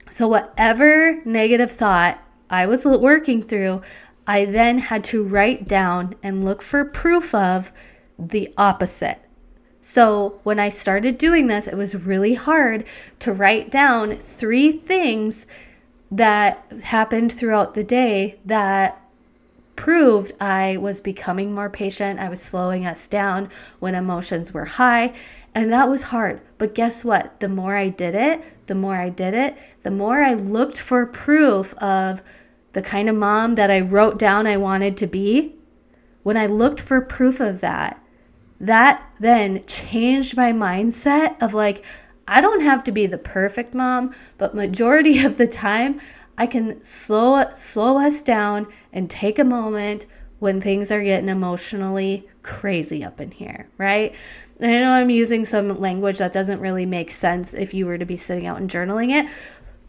So 0.09 0.27
whatever 0.27 1.21
negative 1.25 1.71
thought 1.71 2.19
i 2.49 2.65
was 2.65 2.85
working 2.85 3.43
through 3.43 3.81
i 4.25 4.45
then 4.45 4.79
had 4.79 5.03
to 5.03 5.23
write 5.23 5.67
down 5.67 6.15
and 6.23 6.43
look 6.43 6.63
for 6.63 6.83
proof 6.85 7.35
of 7.35 7.71
the 8.17 8.51
opposite 8.57 9.19
so 9.87 10.39
when 10.41 10.57
I 10.57 10.69
started 10.69 11.19
doing 11.19 11.45
this, 11.45 11.67
it 11.67 11.77
was 11.77 11.93
really 11.93 12.33
hard 12.33 12.85
to 13.19 13.31
write 13.31 13.69
down 13.69 14.17
three 14.17 14.71
things 14.71 15.45
that 16.09 16.65
happened 16.85 17.31
throughout 17.31 17.75
the 17.75 17.83
day 17.83 18.39
that 18.45 18.99
proved 19.75 20.33
I 20.41 20.77
was 20.77 21.01
becoming 21.01 21.53
more 21.53 21.69
patient. 21.69 22.19
I 22.19 22.29
was 22.29 22.41
slowing 22.41 22.83
us 22.83 23.07
down 23.07 23.51
when 23.77 23.93
emotions 23.93 24.51
were 24.51 24.65
high. 24.65 25.13
And 25.53 25.71
that 25.71 25.87
was 25.87 26.01
hard. 26.01 26.41
But 26.57 26.73
guess 26.73 27.05
what? 27.05 27.39
The 27.39 27.47
more 27.47 27.75
I 27.75 27.89
did 27.89 28.15
it, 28.15 28.41
the 28.65 28.73
more 28.73 28.95
I 28.95 29.09
did 29.09 29.35
it, 29.35 29.55
the 29.83 29.91
more 29.91 30.23
I 30.23 30.33
looked 30.33 30.79
for 30.79 31.05
proof 31.05 31.75
of 31.75 32.23
the 32.73 32.81
kind 32.81 33.07
of 33.07 33.15
mom 33.15 33.53
that 33.53 33.69
I 33.69 33.81
wrote 33.81 34.17
down 34.17 34.47
I 34.47 34.57
wanted 34.57 34.97
to 34.97 35.05
be. 35.05 35.53
When 36.23 36.37
I 36.37 36.47
looked 36.47 36.81
for 36.81 37.01
proof 37.01 37.39
of 37.39 37.61
that, 37.61 38.01
that 38.59 39.09
then 39.19 39.63
changed 39.65 40.37
my 40.37 40.51
mindset 40.51 41.41
of 41.41 41.53
like, 41.53 41.83
I 42.27 42.41
don't 42.41 42.61
have 42.61 42.83
to 42.85 42.91
be 42.91 43.05
the 43.05 43.17
perfect 43.17 43.73
mom, 43.73 44.13
but 44.37 44.55
majority 44.55 45.19
of 45.25 45.37
the 45.37 45.47
time, 45.47 45.99
I 46.37 46.47
can 46.47 46.83
slow 46.83 47.43
slow 47.55 47.97
us 47.97 48.21
down 48.21 48.67
and 48.91 49.09
take 49.09 49.39
a 49.39 49.45
moment 49.45 50.05
when 50.39 50.59
things 50.59 50.91
are 50.91 51.03
getting 51.03 51.29
emotionally 51.29 52.27
crazy 52.43 53.03
up 53.03 53.21
in 53.21 53.31
here, 53.31 53.67
right? 53.77 54.13
And 54.59 54.71
I 54.71 54.79
know 54.79 54.91
I'm 54.91 55.09
using 55.09 55.45
some 55.45 55.79
language 55.79 56.17
that 56.17 56.33
doesn't 56.33 56.59
really 56.59 56.85
make 56.85 57.11
sense 57.11 57.53
if 57.53 57.73
you 57.73 57.85
were 57.85 57.97
to 57.97 58.05
be 58.05 58.15
sitting 58.15 58.45
out 58.45 58.59
and 58.59 58.69
journaling 58.69 59.11
it, 59.11 59.29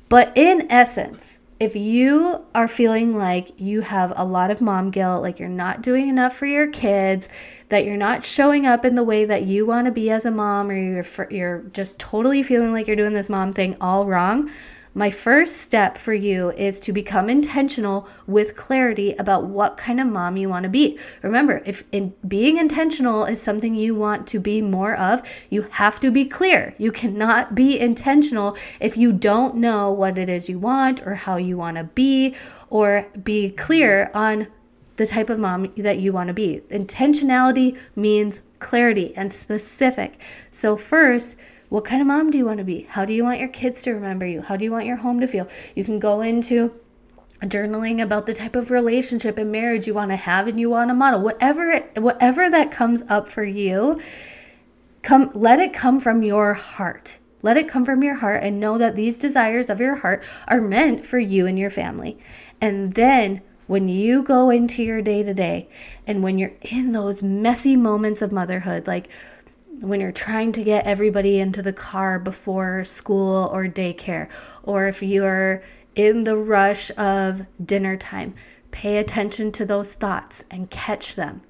but 0.09 0.33
in 0.37 0.71
essence, 0.71 1.39
if 1.59 1.75
you 1.75 2.45
are 2.55 2.69
feeling 2.69 3.17
like 3.17 3.59
you 3.59 3.81
have 3.81 4.13
a 4.17 4.25
lot 4.25 4.51
of 4.51 4.61
mom 4.61 4.91
guilt, 4.91 5.23
like 5.23 5.39
you're 5.39 5.49
not 5.49 5.83
doing 5.83 6.09
enough 6.09 6.37
for 6.37 6.47
your 6.47 6.69
kids, 6.69 7.29
that 7.71 7.85
you're 7.85 7.97
not 7.97 8.23
showing 8.23 8.67
up 8.67 8.85
in 8.85 8.95
the 8.95 9.03
way 9.03 9.25
that 9.25 9.45
you 9.45 9.65
want 9.65 9.87
to 9.87 9.91
be 9.91 10.11
as 10.11 10.27
a 10.27 10.31
mom, 10.31 10.71
or 10.71 10.75
you're 10.75 11.29
you're 11.31 11.59
just 11.73 11.99
totally 11.99 12.43
feeling 12.43 12.73
like 12.73 12.87
you're 12.87 12.97
doing 12.97 13.15
this 13.15 13.31
mom 13.31 13.53
thing 13.53 13.77
all 13.81 14.07
wrong, 14.07 14.51
my 14.97 15.11
first 15.11 15.59
step 15.59 15.99
for 15.99 16.15
you 16.15 16.53
is 16.53 16.81
to 16.81 16.91
become 16.91 17.29
intentional 17.29 18.09
with 18.27 18.57
clarity 18.57 19.13
about 19.19 19.45
what 19.45 19.77
kind 19.77 20.01
of 20.01 20.07
mom 20.07 20.39
you 20.39 20.49
want 20.49 20.63
to 20.63 20.71
be. 20.71 20.99
Remember, 21.21 21.63
if 21.67 21.85
in 21.93 22.15
being 22.27 22.57
intentional 22.57 23.27
is 23.27 23.41
something 23.41 23.75
you 23.75 23.95
want 23.95 24.27
to 24.29 24.41
be 24.41 24.63
more 24.63 24.95
of, 24.95 25.23
you 25.51 25.63
have 25.73 26.01
to 26.01 26.11
be 26.11 26.25
clear. 26.25 26.75
You 26.79 26.93
cannot 26.93 27.55
be 27.55 27.79
intentional 27.79 28.57
if 28.81 28.97
you 28.97 29.13
don't 29.13 29.57
know 29.57 29.93
what 29.93 30.17
it 30.17 30.31
is 30.31 30.49
you 30.49 30.59
want 30.59 31.07
or 31.07 31.15
how 31.15 31.37
you 31.37 31.59
want 31.59 31.77
to 31.77 31.85
be 31.85 32.35
or 32.71 33.07
be 33.23 33.51
clear 33.51 34.11
on 34.15 34.47
the 34.97 35.05
type 35.05 35.29
of 35.29 35.39
mom 35.39 35.71
that 35.77 35.99
you 35.99 36.11
want 36.11 36.29
to 36.29 36.33
be. 36.33 36.63
Intentionality 36.71 37.79
means 37.95 38.41
clarity 38.61 39.15
and 39.15 39.31
specific. 39.31 40.19
So 40.51 40.79
first, 40.79 41.37
what 41.69 41.85
kind 41.85 42.01
of 42.01 42.07
mom 42.07 42.31
do 42.31 42.39
you 42.39 42.45
want 42.45 42.59
to 42.59 42.65
be? 42.65 42.83
How 42.83 43.05
do 43.05 43.13
you 43.13 43.25
want 43.25 43.41
your 43.41 43.49
kids 43.49 43.83
to 43.83 43.93
remember 43.93 44.27
you? 44.27 44.43
How 44.43 44.57
do 44.57 44.65
you 44.65 44.71
want 44.71 44.87
your 44.87 44.97
home 44.97 45.21
to 45.21 45.27
feel? 45.27 45.49
You 45.75 45.85
can 45.85 45.99
go 45.99 46.21
into 46.21 46.73
journaling 47.43 48.03
about 48.03 48.27
the 48.27 48.35
type 48.35 48.57
of 48.57 48.71
relationship 48.71 49.37
and 49.37 49.53
marriage 49.53 49.87
you 49.87 49.95
want 49.95 50.11
to 50.11 50.17
have 50.17 50.47
and 50.47 50.59
you 50.59 50.71
want 50.71 50.91
to 50.91 50.95
model. 50.95 51.21
Whatever 51.21 51.81
whatever 51.97 52.49
that 52.49 52.71
comes 52.71 53.03
up 53.09 53.29
for 53.29 53.45
you, 53.45 54.01
come 55.03 55.31
let 55.35 55.59
it 55.59 55.73
come 55.73 56.01
from 56.01 56.23
your 56.23 56.55
heart. 56.55 57.19
Let 57.43 57.57
it 57.57 57.69
come 57.69 57.85
from 57.85 58.03
your 58.03 58.17
heart 58.17 58.43
and 58.43 58.59
know 58.59 58.79
that 58.79 58.97
these 58.97 59.19
desires 59.19 59.69
of 59.69 59.81
your 59.81 59.97
heart 59.97 60.23
are 60.49 60.61
meant 60.61 61.05
for 61.05 61.19
you 61.19 61.47
and 61.47 61.59
your 61.59 61.71
family. 61.71 62.19
And 62.61 62.95
then 62.95 63.43
when 63.67 63.89
you 63.89 64.23
go 64.23 64.51
into 64.51 64.83
your 64.83 65.03
day 65.03 65.23
to 65.23 65.35
day 65.35 65.69
and 66.07 66.23
when 66.23 66.39
you're 66.39 66.55
in 66.63 66.93
those 66.93 67.23
messy 67.23 67.77
moments 67.77 68.23
of 68.23 68.33
motherhood, 68.33 68.87
like 68.87 69.09
when 69.81 70.01
you're 70.01 70.13
trying 70.13 70.53
to 70.53 70.65
get 70.65 70.87
everybody 70.87 71.39
into 71.39 71.63
the 71.63 71.73
car 71.73 72.19
before 72.19 72.85
school 72.85 73.49
or 73.53 73.67
daycare, 73.67 74.29
or 74.63 74.87
if 74.87 75.03
you're 75.03 75.63
in 75.95 76.25
the 76.25 76.37
rush 76.37 76.91
of 76.97 77.47
dinner 77.65 77.97
time, 77.97 78.35
pay 78.71 78.99
attention 78.99 79.53
to 79.53 79.65
those 79.65 79.95
thoughts 79.95 80.45
and 80.51 80.71
catch 80.71 81.15
them. 81.15 81.43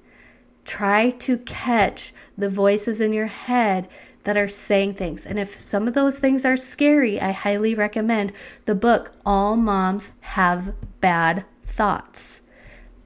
Try 0.65 1.11
to 1.11 1.37
catch 1.39 2.13
the 2.37 2.49
voices 2.49 2.99
in 2.99 3.13
your 3.13 3.27
head 3.27 3.87
that 4.23 4.35
are 4.35 4.49
saying 4.49 4.93
things. 4.93 5.25
And 5.25 5.39
if 5.39 5.59
some 5.59 5.87
of 5.87 5.93
those 5.93 6.19
things 6.19 6.43
are 6.43 6.57
scary, 6.57 7.21
I 7.21 7.31
highly 7.31 7.73
recommend 7.73 8.33
the 8.65 8.75
book 8.75 9.13
All 9.25 9.55
Moms 9.55 10.11
Have 10.19 10.73
Bad 10.99 11.45
Thoughts. 11.63 12.41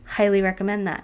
Highly 0.03 0.41
recommend 0.41 0.88
that. 0.88 1.03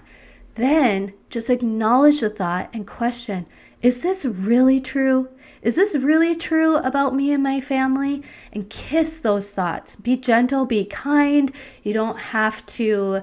Then 0.56 1.12
just 1.30 1.48
acknowledge 1.50 2.20
the 2.20 2.30
thought 2.30 2.68
and 2.72 2.84
question 2.84 3.46
is 3.82 4.02
this 4.02 4.24
really 4.24 4.80
true? 4.80 5.28
Is 5.62 5.74
this 5.74 5.94
really 5.94 6.34
true 6.34 6.76
about 6.76 7.14
me 7.14 7.32
and 7.32 7.42
my 7.42 7.60
family? 7.60 8.22
And 8.52 8.70
kiss 8.70 9.20
those 9.20 9.50
thoughts. 9.50 9.96
Be 9.96 10.16
gentle, 10.16 10.66
be 10.66 10.84
kind. 10.84 11.52
You 11.82 11.92
don't 11.92 12.18
have 12.18 12.64
to 12.66 13.22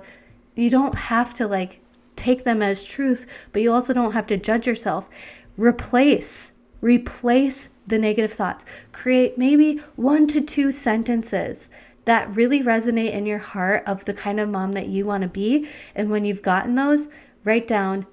you 0.56 0.70
don't 0.70 0.96
have 0.96 1.34
to 1.34 1.48
like 1.48 1.82
take 2.16 2.46
them 2.46 2.62
as 2.62 2.84
truth, 2.84 3.26
but 3.52 3.62
you 3.62 3.72
also 3.72 3.94
don't 3.94 4.14
have 4.14 4.28
to 4.28 4.38
judge 4.38 4.68
yourself. 4.68 5.10
Replace 5.58 6.52
replace 6.82 7.70
the 7.88 7.98
negative 7.98 8.32
thoughts. 8.32 8.64
Create 8.92 9.38
maybe 9.38 9.78
one 9.96 10.28
to 10.28 10.42
two 10.42 10.72
sentences 10.72 11.70
that 12.06 12.34
really 12.36 12.62
resonate 12.62 13.12
in 13.12 13.26
your 13.26 13.40
heart 13.40 13.84
of 13.88 14.06
the 14.06 14.14
kind 14.14 14.40
of 14.40 14.50
mom 14.50 14.74
that 14.74 14.88
you 14.88 15.04
want 15.04 15.24
to 15.24 15.28
be. 15.28 15.68
And 15.96 16.10
when 16.10 16.24
you've 16.24 16.42
gotten 16.44 16.76
those, 16.76 17.10
write 17.44 17.68
down 17.68 18.06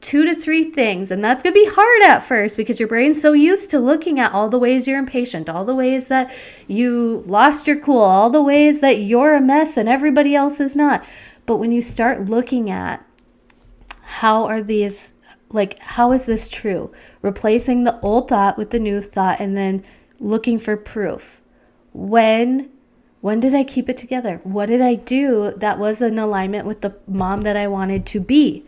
two 0.00 0.24
to 0.24 0.34
three 0.34 0.64
things. 0.64 1.10
And 1.10 1.24
that's 1.24 1.42
going 1.42 1.54
to 1.54 1.60
be 1.60 1.70
hard 1.70 2.02
at 2.02 2.20
first 2.20 2.56
because 2.56 2.78
your 2.78 2.88
brain's 2.88 3.20
so 3.20 3.32
used 3.32 3.70
to 3.70 3.78
looking 3.78 4.20
at 4.20 4.32
all 4.32 4.48
the 4.48 4.58
ways 4.58 4.86
you're 4.86 4.98
impatient, 4.98 5.48
all 5.48 5.64
the 5.64 5.74
ways 5.74 6.08
that 6.08 6.32
you 6.66 7.22
lost 7.26 7.66
your 7.66 7.80
cool, 7.80 8.02
all 8.02 8.30
the 8.30 8.42
ways 8.42 8.80
that 8.80 9.00
you're 9.00 9.34
a 9.34 9.40
mess 9.40 9.76
and 9.76 9.88
everybody 9.88 10.34
else 10.34 10.60
is 10.60 10.76
not. 10.76 11.04
But 11.46 11.56
when 11.56 11.72
you 11.72 11.82
start 11.82 12.28
looking 12.28 12.70
at 12.70 13.04
how 14.02 14.44
are 14.46 14.62
these, 14.62 15.12
like, 15.50 15.78
how 15.80 16.12
is 16.12 16.26
this 16.26 16.48
true? 16.48 16.92
Replacing 17.22 17.84
the 17.84 17.98
old 18.00 18.28
thought 18.28 18.56
with 18.56 18.70
the 18.70 18.78
new 18.78 19.02
thought 19.02 19.40
and 19.40 19.56
then 19.56 19.84
looking 20.20 20.58
for 20.58 20.76
proof. 20.76 21.40
When 21.92 22.70
when 23.20 23.40
did 23.40 23.54
I 23.54 23.64
keep 23.64 23.88
it 23.88 23.96
together? 23.96 24.40
What 24.44 24.66
did 24.66 24.80
I 24.80 24.94
do 24.94 25.52
that 25.56 25.78
was 25.78 26.00
in 26.00 26.18
alignment 26.20 26.66
with 26.66 26.82
the 26.82 26.94
mom 27.08 27.40
that 27.40 27.56
I 27.56 27.66
wanted 27.66 28.06
to 28.06 28.20
be? 28.20 28.64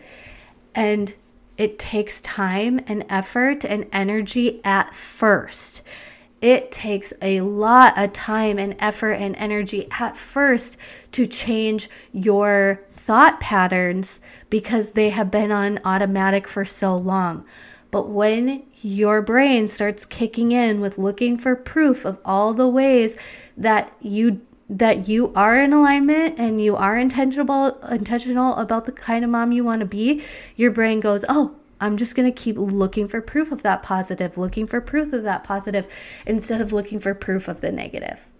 And 0.74 1.14
it 1.56 1.78
takes 1.78 2.20
time 2.22 2.80
and 2.86 3.04
effort 3.08 3.64
and 3.64 3.86
energy 3.92 4.60
at 4.64 4.94
first. 4.94 5.82
It 6.40 6.72
takes 6.72 7.12
a 7.20 7.42
lot 7.42 7.98
of 7.98 8.14
time 8.14 8.58
and 8.58 8.74
effort 8.78 9.12
and 9.12 9.36
energy 9.36 9.86
at 9.90 10.16
first 10.16 10.78
to 11.12 11.26
change 11.26 11.90
your 12.12 12.80
thought 12.88 13.40
patterns 13.40 14.20
because 14.48 14.92
they 14.92 15.10
have 15.10 15.30
been 15.30 15.52
on 15.52 15.80
automatic 15.84 16.48
for 16.48 16.64
so 16.64 16.96
long. 16.96 17.44
But 17.90 18.08
when 18.08 18.62
your 18.76 19.20
brain 19.20 19.68
starts 19.68 20.06
kicking 20.06 20.52
in 20.52 20.80
with 20.80 20.96
looking 20.96 21.36
for 21.36 21.54
proof 21.56 22.06
of 22.06 22.18
all 22.24 22.54
the 22.54 22.68
ways 22.68 23.18
that 23.56 23.92
you 24.00 24.40
that 24.70 25.08
you 25.08 25.32
are 25.34 25.60
in 25.60 25.72
alignment 25.72 26.38
and 26.38 26.62
you 26.62 26.76
are 26.76 26.96
intentional 26.96 27.76
intentional 27.90 28.54
about 28.54 28.84
the 28.84 28.92
kind 28.92 29.24
of 29.24 29.30
mom 29.30 29.50
you 29.50 29.64
want 29.64 29.80
to 29.80 29.86
be, 29.86 30.22
your 30.54 30.70
brain 30.70 31.00
goes, 31.00 31.24
"Oh, 31.28 31.56
I'm 31.80 31.96
just 31.96 32.14
going 32.14 32.32
to 32.32 32.42
keep 32.42 32.56
looking 32.56 33.08
for 33.08 33.20
proof 33.20 33.50
of 33.50 33.62
that 33.64 33.82
positive, 33.82 34.38
looking 34.38 34.68
for 34.68 34.80
proof 34.80 35.12
of 35.12 35.24
that 35.24 35.42
positive 35.42 35.88
instead 36.24 36.60
of 36.60 36.72
looking 36.72 37.00
for 37.00 37.14
proof 37.14 37.48
of 37.48 37.60
the 37.60 37.72
negative." 37.72 38.30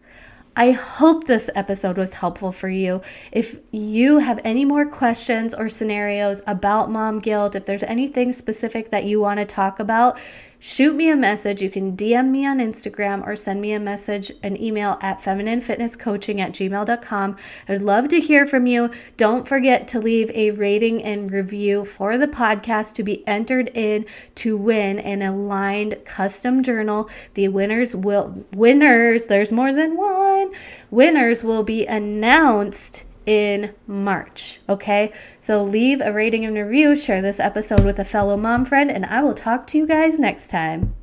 I 0.56 0.72
hope 0.72 1.24
this 1.24 1.48
episode 1.54 1.96
was 1.96 2.14
helpful 2.14 2.52
for 2.52 2.68
you. 2.68 3.02
If 3.32 3.58
you 3.70 4.18
have 4.18 4.40
any 4.44 4.64
more 4.64 4.84
questions 4.84 5.54
or 5.54 5.68
scenarios 5.68 6.42
about 6.46 6.90
mom 6.90 7.20
guilt, 7.20 7.54
if 7.54 7.66
there's 7.66 7.84
anything 7.84 8.32
specific 8.32 8.90
that 8.90 9.04
you 9.04 9.20
want 9.20 9.38
to 9.38 9.46
talk 9.46 9.78
about, 9.78 10.18
shoot 10.60 10.94
me 10.94 11.10
a 11.10 11.16
message. 11.16 11.60
You 11.60 11.70
can 11.70 11.96
DM 11.96 12.28
me 12.28 12.46
on 12.46 12.58
Instagram 12.58 13.26
or 13.26 13.34
send 13.34 13.60
me 13.60 13.72
a 13.72 13.80
message, 13.80 14.30
an 14.42 14.62
email 14.62 14.98
at 15.00 15.18
femininefitnesscoaching 15.18 16.38
at 16.38 16.52
gmail.com. 16.52 17.36
I'd 17.68 17.80
love 17.80 18.06
to 18.08 18.20
hear 18.20 18.46
from 18.46 18.68
you. 18.68 18.90
Don't 19.16 19.48
forget 19.48 19.88
to 19.88 19.98
leave 19.98 20.30
a 20.30 20.52
rating 20.52 21.02
and 21.02 21.32
review 21.32 21.84
for 21.84 22.16
the 22.16 22.28
podcast 22.28 22.94
to 22.94 23.02
be 23.02 23.26
entered 23.26 23.68
in 23.74 24.06
to 24.36 24.56
win 24.56 25.00
an 25.00 25.22
aligned 25.22 25.98
custom 26.04 26.62
journal. 26.62 27.10
The 27.34 27.48
winners 27.48 27.96
will, 27.96 28.44
winners, 28.52 29.26
there's 29.26 29.50
more 29.50 29.72
than 29.72 29.96
one, 29.96 30.52
winners 30.90 31.42
will 31.42 31.64
be 31.64 31.86
announced 31.86 33.06
in 33.26 33.74
March. 33.86 34.60
Okay, 34.68 35.12
so 35.38 35.62
leave 35.62 36.00
a 36.00 36.12
rating 36.12 36.44
and 36.44 36.56
review, 36.56 36.96
share 36.96 37.22
this 37.22 37.40
episode 37.40 37.84
with 37.84 37.98
a 37.98 38.04
fellow 38.04 38.36
mom 38.36 38.64
friend, 38.64 38.90
and 38.90 39.06
I 39.06 39.22
will 39.22 39.34
talk 39.34 39.66
to 39.68 39.78
you 39.78 39.86
guys 39.86 40.18
next 40.18 40.48
time. 40.48 40.94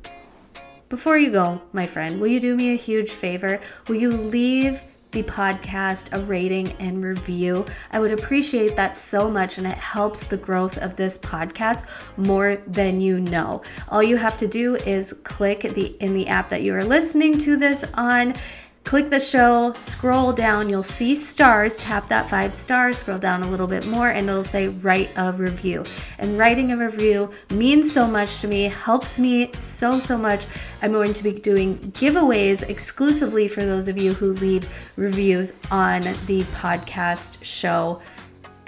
Before 0.88 1.18
you 1.18 1.30
go, 1.30 1.60
my 1.72 1.86
friend, 1.86 2.20
will 2.20 2.28
you 2.28 2.40
do 2.40 2.56
me 2.56 2.72
a 2.72 2.76
huge 2.76 3.10
favor? 3.10 3.60
Will 3.88 3.96
you 3.96 4.10
leave 4.10 4.82
the 5.10 5.22
podcast 5.22 6.12
a 6.12 6.22
rating 6.22 6.72
and 6.72 7.02
review. 7.02 7.64
I 7.90 8.00
would 8.00 8.12
appreciate 8.12 8.76
that 8.76 8.96
so 8.96 9.30
much, 9.30 9.58
and 9.58 9.66
it 9.66 9.78
helps 9.78 10.24
the 10.24 10.36
growth 10.36 10.76
of 10.78 10.96
this 10.96 11.16
podcast 11.16 11.86
more 12.16 12.58
than 12.66 13.00
you 13.00 13.18
know. 13.18 13.62
All 13.88 14.02
you 14.02 14.16
have 14.16 14.36
to 14.38 14.46
do 14.46 14.76
is 14.76 15.14
click 15.24 15.60
the 15.60 15.96
in 16.00 16.12
the 16.12 16.26
app 16.26 16.50
that 16.50 16.62
you 16.62 16.74
are 16.74 16.84
listening 16.84 17.38
to 17.38 17.56
this 17.56 17.84
on 17.94 18.34
Click 18.88 19.10
the 19.10 19.20
show, 19.20 19.74
scroll 19.74 20.32
down, 20.32 20.70
you'll 20.70 20.82
see 20.82 21.14
stars. 21.14 21.76
Tap 21.76 22.08
that 22.08 22.30
five 22.30 22.54
stars, 22.54 22.96
scroll 22.96 23.18
down 23.18 23.42
a 23.42 23.50
little 23.50 23.66
bit 23.66 23.86
more, 23.86 24.08
and 24.08 24.30
it'll 24.30 24.42
say 24.42 24.68
write 24.68 25.10
a 25.14 25.30
review. 25.30 25.84
And 26.16 26.38
writing 26.38 26.72
a 26.72 26.76
review 26.78 27.30
means 27.50 27.92
so 27.92 28.08
much 28.08 28.40
to 28.40 28.48
me, 28.48 28.62
helps 28.62 29.18
me 29.18 29.52
so, 29.52 29.98
so 29.98 30.16
much. 30.16 30.46
I'm 30.80 30.92
going 30.92 31.12
to 31.12 31.22
be 31.22 31.32
doing 31.32 31.76
giveaways 31.92 32.62
exclusively 32.62 33.46
for 33.46 33.60
those 33.60 33.88
of 33.88 33.98
you 33.98 34.14
who 34.14 34.32
leave 34.32 34.66
reviews 34.96 35.54
on 35.70 36.04
the 36.24 36.44
podcast 36.54 37.44
show. 37.44 38.00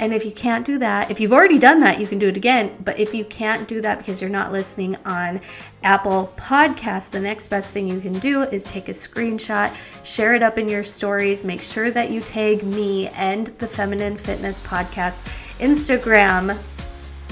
And 0.00 0.14
if 0.14 0.24
you 0.24 0.32
can't 0.32 0.64
do 0.64 0.78
that, 0.78 1.10
if 1.10 1.20
you've 1.20 1.32
already 1.32 1.58
done 1.58 1.80
that, 1.80 2.00
you 2.00 2.06
can 2.06 2.18
do 2.18 2.28
it 2.28 2.36
again. 2.36 2.74
But 2.82 2.98
if 2.98 3.14
you 3.14 3.22
can't 3.24 3.68
do 3.68 3.82
that 3.82 3.98
because 3.98 4.22
you're 4.22 4.30
not 4.30 4.50
listening 4.50 4.96
on 5.04 5.42
Apple 5.82 6.32
Podcasts, 6.38 7.10
the 7.10 7.20
next 7.20 7.48
best 7.48 7.72
thing 7.72 7.86
you 7.86 8.00
can 8.00 8.14
do 8.14 8.42
is 8.42 8.64
take 8.64 8.88
a 8.88 8.92
screenshot, 8.92 9.76
share 10.02 10.34
it 10.34 10.42
up 10.42 10.56
in 10.56 10.70
your 10.70 10.84
stories, 10.84 11.44
make 11.44 11.60
sure 11.60 11.90
that 11.90 12.10
you 12.10 12.22
tag 12.22 12.62
me 12.62 13.08
and 13.08 13.48
the 13.58 13.66
Feminine 13.66 14.16
Fitness 14.16 14.58
Podcast 14.60 15.22
Instagram 15.58 16.58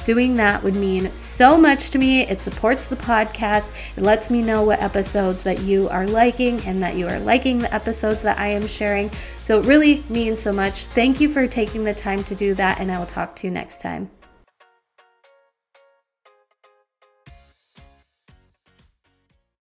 Doing 0.09 0.37
that 0.37 0.63
would 0.63 0.75
mean 0.75 1.15
so 1.17 1.59
much 1.59 1.91
to 1.91 1.99
me. 1.99 2.23
It 2.23 2.41
supports 2.41 2.89
the 2.89 2.97
podcast. 2.97 3.69
It 3.95 4.03
lets 4.03 4.31
me 4.31 4.41
know 4.41 4.63
what 4.63 4.81
episodes 4.81 5.43
that 5.43 5.61
you 5.61 5.87
are 5.91 6.07
liking 6.07 6.63
and 6.63 6.83
that 6.83 6.97
you 6.97 7.07
are 7.07 7.21
liking 7.21 7.59
the 7.59 7.75
episodes 7.75 8.23
that 8.23 8.39
I 8.39 8.47
am 8.47 8.67
sharing. 8.67 9.11
So 9.49 9.59
it 9.59 9.65
really 9.65 10.05
means 10.11 10.43
so 10.43 10.53
much. 10.53 10.85
Thank 10.89 11.23
you 11.23 11.33
for 11.33 11.47
taking 11.47 11.83
the 11.83 11.95
time 11.95 12.23
to 12.25 12.35
do 12.35 12.53
that, 12.57 12.81
and 12.81 12.93
I 12.93 12.99
will 12.99 13.07
talk 13.07 13.35
to 13.37 13.47
you 13.47 13.51
next 13.51 13.81
time. 13.81 14.11